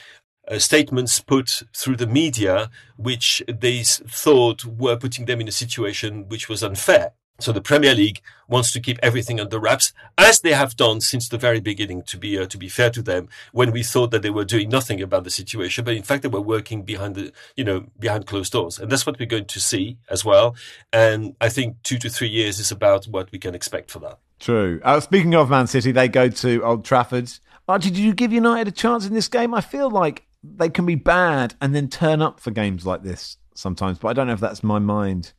[0.49, 6.27] uh, statements put through the media which they thought were putting them in a situation
[6.27, 7.13] which was unfair.
[7.39, 11.27] So the Premier League wants to keep everything under wraps, as they have done since
[11.27, 12.03] the very beginning.
[12.03, 14.69] To be uh, to be fair to them, when we thought that they were doing
[14.69, 18.25] nothing about the situation, but in fact they were working behind the you know behind
[18.25, 20.55] closed doors, and that's what we're going to see as well.
[20.93, 24.17] And I think two to three years is about what we can expect for that.
[24.39, 24.79] True.
[24.83, 27.31] Uh, speaking of Man City, they go to Old Trafford.
[27.67, 29.53] Archie, did you give United a chance in this game?
[29.53, 30.24] I feel like
[30.55, 33.99] they can be bad and then turn up for games like this sometimes.
[33.99, 35.33] But I don't know if that's my mind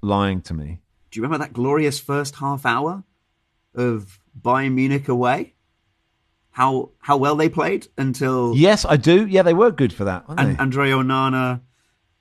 [0.00, 0.80] lying to me.
[1.10, 3.04] Do you remember that glorious first half hour
[3.74, 5.54] of Bayern Munich away?
[6.50, 9.26] How how well they played until yes, I do.
[9.26, 10.24] Yeah, they were good for that.
[10.28, 11.62] and Andre Onana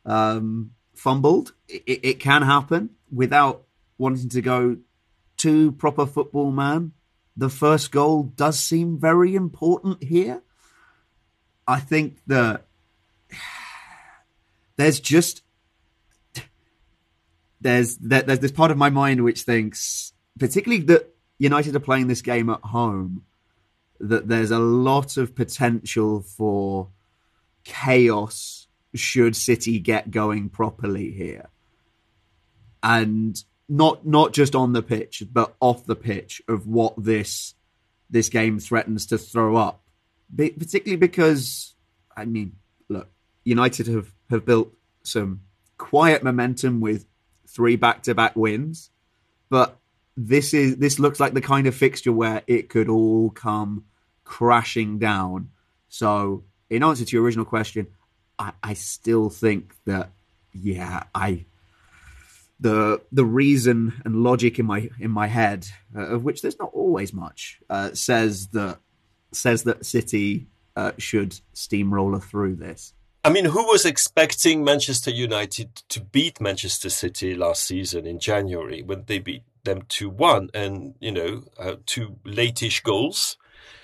[0.05, 1.53] um, fumbled.
[1.67, 3.63] It, it can happen without
[3.97, 4.77] wanting to go
[5.35, 6.93] too proper football man.
[7.35, 10.43] The first goal does seem very important here.
[11.71, 12.65] I think that
[14.75, 15.41] there's just
[17.61, 22.21] there's there's this part of my mind which thinks, particularly that United are playing this
[22.21, 23.23] game at home,
[24.01, 26.89] that there's a lot of potential for
[27.63, 31.47] chaos should City get going properly here,
[32.83, 37.55] and not not just on the pitch but off the pitch of what this
[38.09, 39.80] this game threatens to throw up
[40.35, 41.75] particularly because
[42.15, 42.57] I mean,
[42.89, 43.09] look,
[43.43, 44.73] United have have built
[45.03, 45.41] some
[45.77, 47.05] quiet momentum with
[47.47, 48.89] three back to back wins,
[49.49, 49.77] but
[50.15, 53.85] this is this looks like the kind of fixture where it could all come
[54.23, 55.49] crashing down.
[55.89, 57.87] So, in answer to your original question,
[58.37, 60.11] I, I still think that
[60.53, 61.45] yeah, I
[62.59, 66.71] the the reason and logic in my in my head, uh, of which there's not
[66.73, 68.79] always much, uh, says that
[69.31, 72.93] says that City uh, should steamroller through this.
[73.23, 78.81] I mean, who was expecting Manchester United to beat Manchester City last season in January
[78.81, 83.37] when they beat them 2 1 and, you know, uh, two latish goals?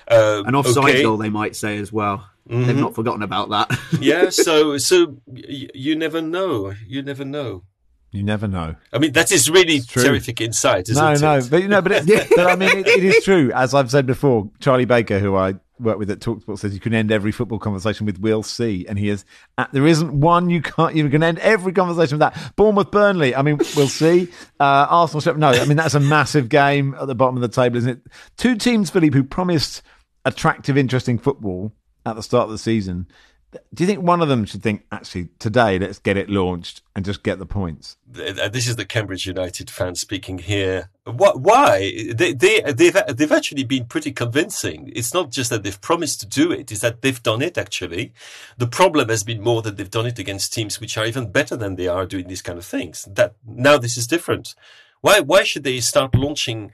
[0.08, 1.04] Um, An offside okay.
[1.04, 2.28] goal, they might say as well.
[2.50, 2.66] Mm-hmm.
[2.66, 3.80] They've not forgotten about that.
[4.00, 6.74] yeah, so so y- you never know.
[6.88, 7.64] You never know.
[8.12, 8.76] You never know.
[8.94, 11.22] I mean, that is really terrific insight, isn't no, it?
[11.22, 13.52] No, but you know, but, it, but I mean, it, it is true.
[13.54, 16.94] As I've said before, Charlie Baker, who I work with at Talksport, says you can
[16.94, 19.26] end every football conversation with "We'll see," and he is.
[19.58, 20.96] Uh, there isn't one you can't.
[20.96, 22.56] You can end every conversation with that.
[22.56, 23.36] Bournemouth, Burnley.
[23.36, 24.30] I mean, we'll see.
[24.58, 25.38] Uh, Arsenal.
[25.38, 28.12] No, I mean that's a massive game at the bottom of the table, isn't it?
[28.38, 29.82] Two teams, Philippe, who promised
[30.24, 31.74] attractive, interesting football
[32.06, 33.06] at the start of the season
[33.52, 37.06] Do you think one of them should think, actually, today, let's get it launched and
[37.06, 37.96] just get the points?
[38.14, 40.90] Uh, this is the Cambridge United fan speaking here.
[41.06, 42.12] Why?
[42.14, 44.92] They, they, they've, they've actually been pretty convincing.
[44.94, 48.12] It's not just that they've promised to do it, it's that they've done it, actually.
[48.58, 51.56] The problem has been more that they've done it against teams which are even better
[51.56, 53.08] than they are doing these kind of things.
[53.10, 54.56] That Now this is different.
[55.00, 56.74] Why, why should they start launching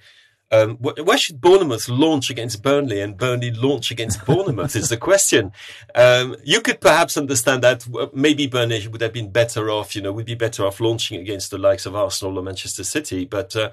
[0.53, 5.51] um, why should Bournemouth launch against Burnley and Burnley launch against Bournemouth is the question.
[5.95, 10.11] Um, you could perhaps understand that maybe Burnley would have been better off, you know,
[10.11, 13.71] would be better off launching against the likes of Arsenal or Manchester City, but uh,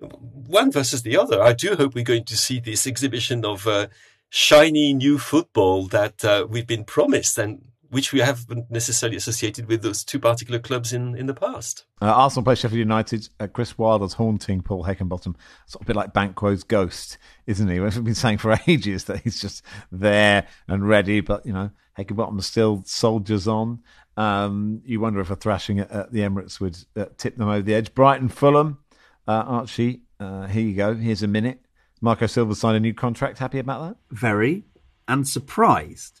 [0.00, 1.42] one versus the other.
[1.42, 3.88] I do hope we're going to see this exhibition of uh,
[4.30, 9.82] shiny new football that uh, we've been promised and which we haven't necessarily associated with
[9.82, 11.84] those two particular clubs in, in the past.
[12.02, 13.28] Uh, Arsenal play Sheffield United.
[13.40, 15.34] Uh, Chris Wilder's haunting Paul Heckingbottom.
[15.66, 17.80] Sort of a bit like Banquo's ghost, isn't he?
[17.80, 22.42] We've been saying for ages that he's just there and ready, but, you know, Heckingbottom
[22.42, 23.80] still soldiers on.
[24.16, 27.62] Um, you wonder if a thrashing at, at the Emirates would uh, tip them over
[27.62, 27.94] the edge.
[27.94, 28.78] Brighton, Fulham,
[29.26, 30.94] uh, Archie, uh, here you go.
[30.94, 31.60] Here's a minute.
[32.00, 33.38] Marco Silva signed a new contract.
[33.38, 33.96] Happy about that?
[34.16, 34.64] Very.
[35.06, 36.20] And surprised,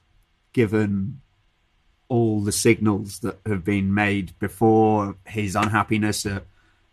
[0.52, 1.20] given
[2.08, 6.44] all the signals that have been made before his unhappiness at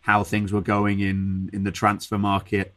[0.01, 2.73] how things were going in in the transfer market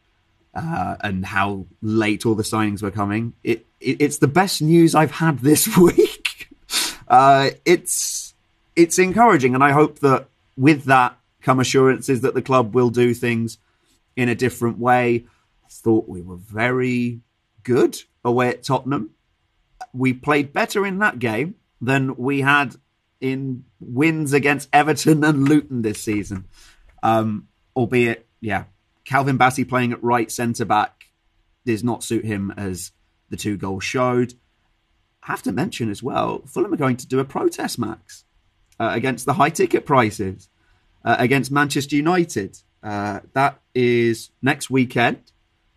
[0.55, 3.34] uh, and how late all the signings were coming.
[3.45, 6.49] It, it it's the best news I've had this week.
[7.07, 8.34] Uh, it's
[8.76, 13.14] it's encouraging, and I hope that with that come assurances that the club will do
[13.14, 13.59] things
[14.16, 15.26] in a different way.
[15.64, 17.20] I thought we were very
[17.62, 19.11] good away at Tottenham.
[19.93, 22.76] We played better in that game than we had
[23.20, 26.47] in wins against Everton and Luton this season.
[27.03, 28.64] Um, albeit, yeah,
[29.05, 31.07] Calvin Bassey playing at right centre back
[31.64, 32.93] does not suit him as
[33.31, 34.35] the two goals showed.
[35.22, 38.24] I have to mention as well, Fulham are going to do a protest, Max,
[38.81, 40.49] uh, against the high ticket prices
[41.05, 42.59] uh, against Manchester United.
[42.83, 45.33] Uh, that is next weekend.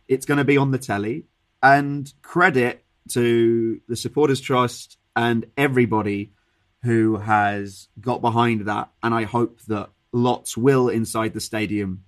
[0.08, 1.26] It's going to be on the telly.
[1.64, 6.34] And credit to the Supporters Trust and everybody
[6.84, 8.89] who has got behind that.
[9.03, 12.03] And I hope that lots will inside the stadium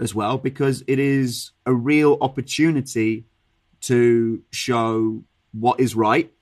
[0.00, 3.26] as well, because it is a real opportunity
[3.80, 6.32] to show what is right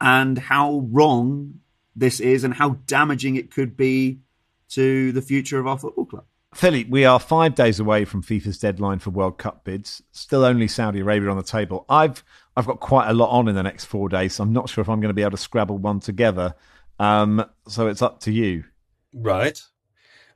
[0.00, 1.60] and how wrong
[1.96, 4.20] this is and how damaging it could be
[4.68, 6.24] to the future of our football club.
[6.54, 10.02] Philly, we are five days away from FIFA's deadline for World Cup bids.
[10.12, 11.84] Still only Saudi Arabia on the table.
[11.88, 12.22] I've
[12.56, 14.82] I've got quite a lot on in the next four days, so I'm not sure
[14.82, 16.54] if I'm going to be able to scrabble one together.
[17.00, 18.64] Um, so it's up to you.
[19.12, 19.60] Right.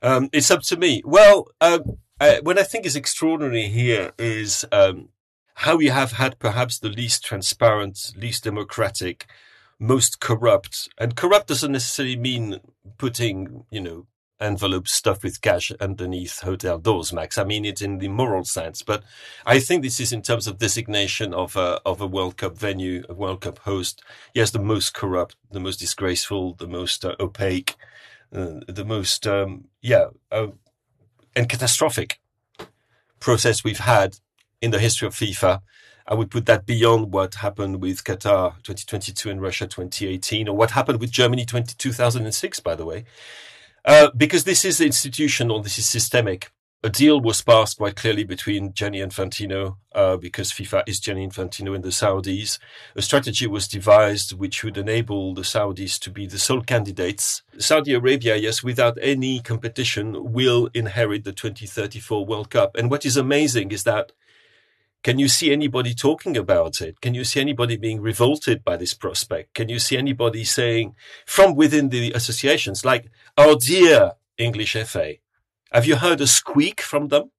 [0.01, 1.01] Um, it's up to me.
[1.05, 1.79] Well, uh,
[2.19, 5.09] uh, what I think is extraordinary here is um,
[5.55, 9.25] how we have had perhaps the least transparent, least democratic,
[9.79, 12.59] most corrupt, and corrupt doesn't necessarily mean
[12.97, 14.07] putting, you know,
[14.39, 17.37] envelopes stuffed with cash underneath hotel doors, Max.
[17.37, 19.03] I mean it in the moral sense, but
[19.45, 23.03] I think this is in terms of designation of a, of a World Cup venue,
[23.09, 24.01] a World Cup host.
[24.33, 27.75] Yes, the most corrupt, the most disgraceful, the most uh, opaque,
[28.33, 30.47] uh, the most, um, yeah, uh,
[31.35, 32.19] and catastrophic
[33.19, 34.17] process we've had
[34.61, 35.61] in the history of FIFA.
[36.07, 40.71] I would put that beyond what happened with Qatar 2022 and Russia 2018, or what
[40.71, 43.05] happened with Germany 20, 2006, by the way.
[43.85, 46.51] Uh, because this is institutional, this is systemic.
[46.81, 51.75] A deal was passed quite clearly between Gianni Infantino, uh, because FIFA is Gianni Infantino
[51.75, 52.57] and the Saudis.
[52.95, 57.43] A strategy was devised which would enable the Saudis to be the sole candidates.
[57.57, 62.77] Saudi Arabia, yes, without any competition, will inherit the 2034 World Cup.
[62.77, 64.13] And what is amazing is that
[65.01, 66.99] can you see anybody talking about it?
[66.99, 69.53] Can you see anybody being revolted by this prospect?
[69.53, 70.95] Can you see anybody saying
[71.25, 75.15] from within the associations, like, oh dear English FA,
[75.71, 77.31] have you heard a squeak from them?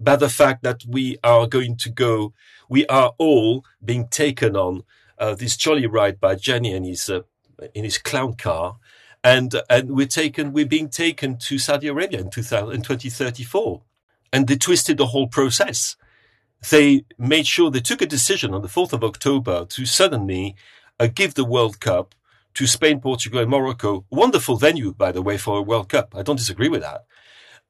[0.00, 2.32] By the fact that we are going to go,
[2.68, 4.82] we are all being taken on
[5.18, 7.22] uh, this jolly ride by Gianni and his, uh,
[7.74, 8.78] in his clown car.
[9.22, 13.82] And, and we're taken, we're being taken to Saudi Arabia in, 2000, in 2034.
[14.32, 15.96] And they twisted the whole process
[16.70, 20.56] they made sure they took a decision on the 4th of October to suddenly
[20.98, 22.14] uh, give the World Cup
[22.54, 24.04] to Spain, Portugal, and Morocco.
[24.10, 26.14] Wonderful venue, by the way, for a World Cup.
[26.16, 27.04] I don't disagree with that.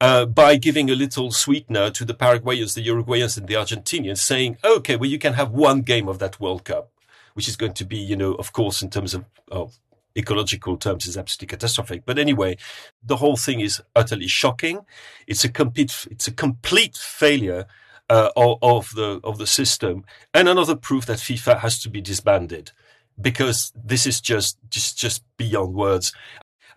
[0.01, 4.57] Uh, by giving a little sweetener to the Paraguayans, the Uruguayans, and the Argentinians, saying,
[4.63, 6.89] okay, well, you can have one game of that World Cup,
[7.33, 9.77] which is going to be, you know, of course, in terms of, of
[10.17, 12.03] ecological terms, is absolutely catastrophic.
[12.05, 12.57] But anyway,
[13.03, 14.79] the whole thing is utterly shocking.
[15.27, 17.67] It's a complete, it's a complete failure
[18.09, 20.03] uh, of, the of the system,
[20.33, 22.71] and another proof that FIFA has to be disbanded,
[23.19, 26.13] because this is just just just beyond words.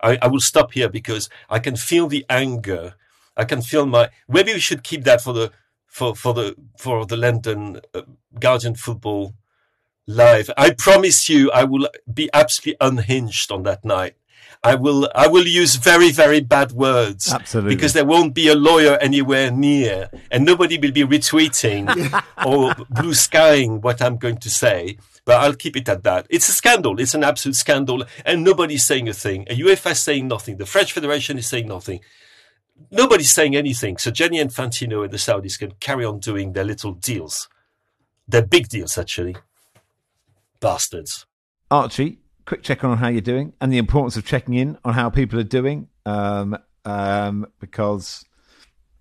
[0.01, 2.95] I, I will stop here because I can feel the anger.
[3.35, 4.09] I can feel my.
[4.27, 5.51] Maybe we should keep that for the
[5.87, 8.01] for for the for the London uh,
[8.39, 9.33] Guardian football
[10.05, 10.49] live.
[10.57, 14.15] I promise you, I will be absolutely unhinged on that night.
[14.63, 17.31] I will I will use very very bad words.
[17.31, 17.75] Absolutely.
[17.75, 21.85] Because there won't be a lawyer anywhere near and nobody will be retweeting
[22.45, 24.97] or blue skying what I'm going to say.
[25.25, 26.27] But I'll keep it at that.
[26.29, 26.99] It's a scandal.
[26.99, 28.03] It's an absolute scandal.
[28.25, 29.45] And nobody's saying a thing.
[29.49, 30.57] A UEFA is saying nothing.
[30.57, 32.01] The French Federation is saying nothing.
[32.91, 33.97] Nobody's saying anything.
[33.97, 37.47] So Gianni Infantino and the Saudis can carry on doing their little deals.
[38.27, 39.35] They're big deals actually.
[40.59, 41.25] Bastards.
[41.69, 45.09] Archie quick check on how you're doing and the importance of checking in on how
[45.09, 48.25] people are doing um, um, because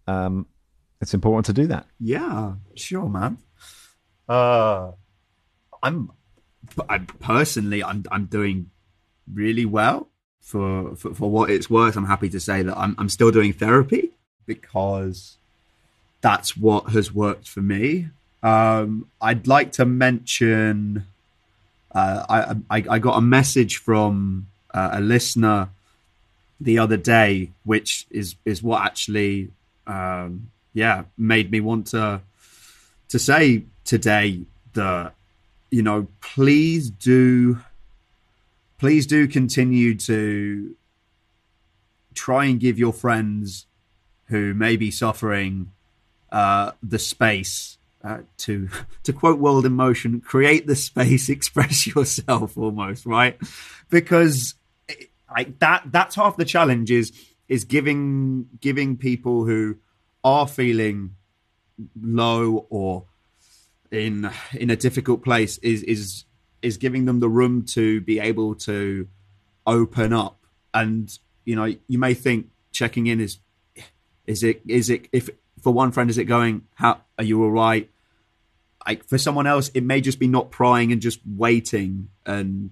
[0.06, 0.46] um,
[1.00, 1.86] it's important to do that.
[1.98, 3.38] Yeah, sure, man.
[4.28, 4.92] Uh,
[5.82, 6.12] I'm,
[6.88, 8.70] I personally, I'm, I'm doing
[9.32, 10.08] really well
[10.40, 11.96] for, for, for what it's worth.
[11.96, 14.10] I'm happy to say that I'm, I'm still doing therapy
[14.46, 15.36] because
[16.20, 18.08] that's what has worked for me.
[18.42, 21.06] Um, I'd like to mention
[21.94, 25.68] uh, I, I, I got a message from uh, a listener
[26.60, 29.50] the other day, which is is what actually
[29.86, 32.20] um, yeah made me want to
[33.08, 34.40] to say today
[34.74, 35.14] that
[35.70, 37.58] you know please do
[38.78, 40.74] please do continue to
[42.14, 43.66] try and give your friends
[44.26, 45.70] who may be suffering
[46.30, 48.68] uh, the space uh, to
[49.04, 53.38] to quote World in Motion, create the space, express yourself, almost right,
[53.90, 54.54] because
[55.34, 57.12] like that that's half the challenge is
[57.48, 59.76] is giving giving people who
[60.24, 61.16] are feeling
[62.00, 63.04] low or
[63.90, 66.24] in in a difficult place is is
[66.62, 69.08] is giving them the room to be able to
[69.66, 70.38] open up.
[70.72, 73.38] And you know you may think checking in is
[74.26, 75.28] is it is it if
[75.60, 77.90] for one friend is it going how are you all right
[78.86, 82.70] like for someone else it may just be not prying and just waiting and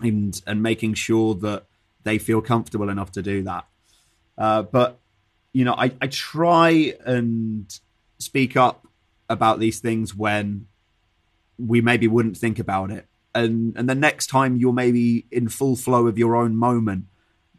[0.00, 1.64] and and making sure that
[2.02, 3.66] they feel comfortable enough to do that.
[4.36, 4.98] Uh, but
[5.52, 7.78] you know I, I try and
[8.18, 8.86] speak up
[9.28, 10.66] about these things when
[11.58, 13.06] we maybe wouldn't think about it.
[13.34, 17.06] And and the next time you're maybe in full flow of your own moment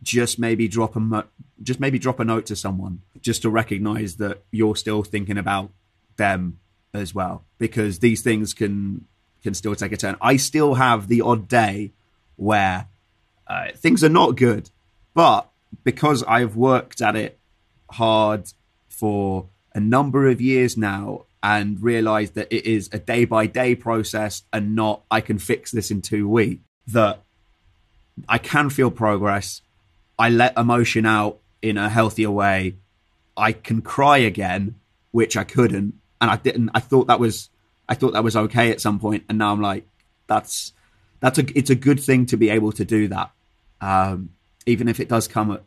[0.04, 1.24] just maybe drop a mo-
[1.64, 5.72] just maybe drop a note to someone just to recognize that you're still thinking about
[6.18, 6.60] them
[6.96, 9.06] as well because these things can
[9.44, 10.16] can still take a turn.
[10.22, 11.92] I still have the odd day
[12.36, 12.88] where
[13.48, 14.72] uh, things are not good,
[15.14, 15.50] but
[15.84, 17.38] because I've worked at it
[17.92, 18.52] hard
[18.90, 23.76] for a number of years now and realized that it is a day by day
[23.76, 27.22] process and not I can fix this in two weeks, that
[28.28, 29.62] I can feel progress.
[30.18, 32.78] I let emotion out in a healthier way.
[33.38, 34.76] I can cry again,
[35.12, 35.94] which I couldn't
[36.26, 36.72] and I didn't.
[36.74, 37.50] I thought that was
[37.88, 39.88] I thought that was okay at some point, and now I'm like,
[40.28, 40.74] that's
[41.20, 43.32] that's a it's a good thing to be able to do that,
[43.80, 44.32] um,
[44.66, 45.64] even if it does come at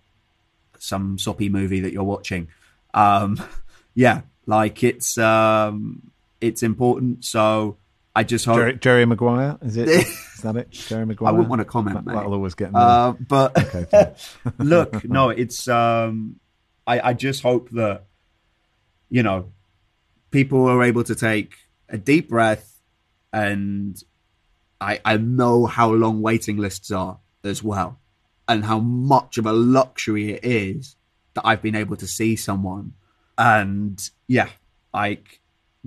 [0.79, 2.49] some soppy movie that you're watching.
[2.93, 3.41] Um,
[3.95, 7.25] yeah, like it's um, it's important.
[7.25, 7.77] So
[8.17, 9.89] I just hope Jerry, Jerry Maguire is it?
[9.89, 10.71] is that it?
[10.73, 11.29] Jerry Maguire.
[11.29, 12.05] I wouldn't want to comment.
[12.05, 12.15] That.
[12.15, 12.81] That'll always get me.
[12.81, 14.15] Uh, but okay,
[14.59, 16.41] look, no, it's um,
[16.85, 18.07] I I just hope that
[19.09, 19.53] you know
[20.31, 21.55] people are able to take
[21.89, 22.81] a deep breath
[23.33, 24.03] and
[24.81, 27.99] I, I know how long waiting lists are as well
[28.47, 30.97] and how much of a luxury it is
[31.35, 32.95] that I've been able to see someone.
[33.37, 34.49] And yeah
[34.93, 35.41] like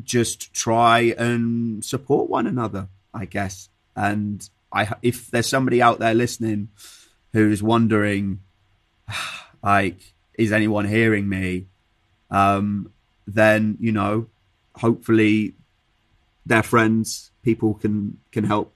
[0.04, 3.70] just try and support one another I guess.
[3.96, 6.70] And I if there's somebody out there listening
[7.34, 8.39] who's wondering
[9.64, 11.68] like is anyone hearing me?
[12.30, 12.94] Um
[13.28, 14.28] then you know
[14.76, 15.56] hopefully
[16.46, 18.74] their friends, people can can help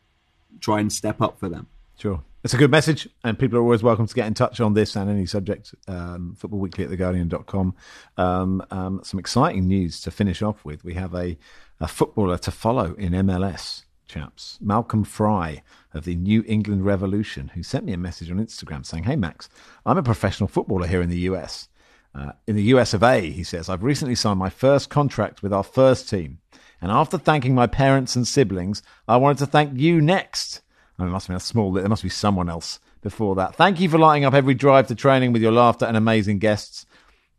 [0.60, 1.68] try and step up for them.
[1.98, 2.24] Sure.
[2.44, 4.96] It's a good message, and people are always welcome to get in touch on this
[4.96, 5.74] and any subject.
[5.88, 7.74] Um, Football Weekly at theguardian.com.
[8.18, 10.84] Um, um, some exciting news to finish off with.
[10.84, 11.40] We have a,
[11.80, 14.60] a footballer to follow in MLS, chaps.
[14.62, 19.06] Malcolm Fry of the New England Revolution, who sent me a message on Instagram saying,
[19.06, 19.50] Hey, Max,
[19.84, 21.68] I'm a professional footballer here in the US.
[22.16, 25.52] Uh, in the US of A, he says, I've recently signed my first contract with
[25.52, 26.40] our first team.
[26.82, 30.62] And after thanking my parents and siblings, I wanted to thank you next.
[30.98, 33.56] Oh, it must have been a small, there must be someone else before that.
[33.56, 36.86] Thank you for lighting up every drive to training with your laughter and amazing guests.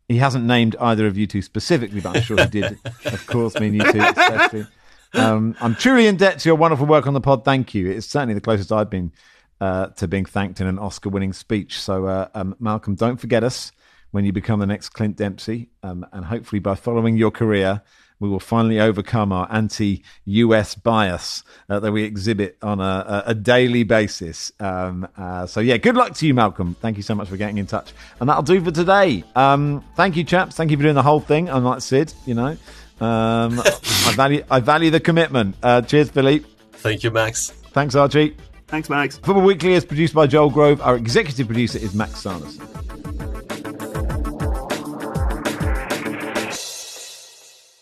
[0.07, 3.59] He hasn't named either of you two specifically, but I'm sure he did, of course,
[3.59, 4.67] mean you two especially.
[5.13, 7.43] Um, I'm truly in debt to your wonderful work on the pod.
[7.43, 7.89] Thank you.
[7.89, 9.11] It's certainly the closest I've been
[9.59, 11.79] uh, to being thanked in an Oscar-winning speech.
[11.79, 13.71] So, uh, um, Malcolm, don't forget us
[14.11, 17.81] when you become the next Clint Dempsey, um, and hopefully by following your career,
[18.19, 23.83] we will finally overcome our anti-US bias uh, that we exhibit on a, a daily
[23.83, 24.51] basis.
[24.59, 26.75] Um, uh, so yeah, good luck to you, Malcolm.
[26.81, 29.23] Thank you so much for getting in touch, and that'll do for today.
[29.35, 30.55] Um, thank you, chaps.
[30.55, 31.49] Thank you for doing the whole thing.
[31.49, 32.57] Unlike Sid, you know,
[32.99, 35.55] um, I value I value the commitment.
[35.61, 36.47] Uh, cheers, Philippe.
[36.73, 37.49] Thank you, Max.
[37.49, 38.35] Thanks, Archie.
[38.67, 39.17] Thanks, Max.
[39.17, 40.81] Football Weekly is produced by Joel Grove.
[40.81, 42.67] Our executive producer is Max Sanderson.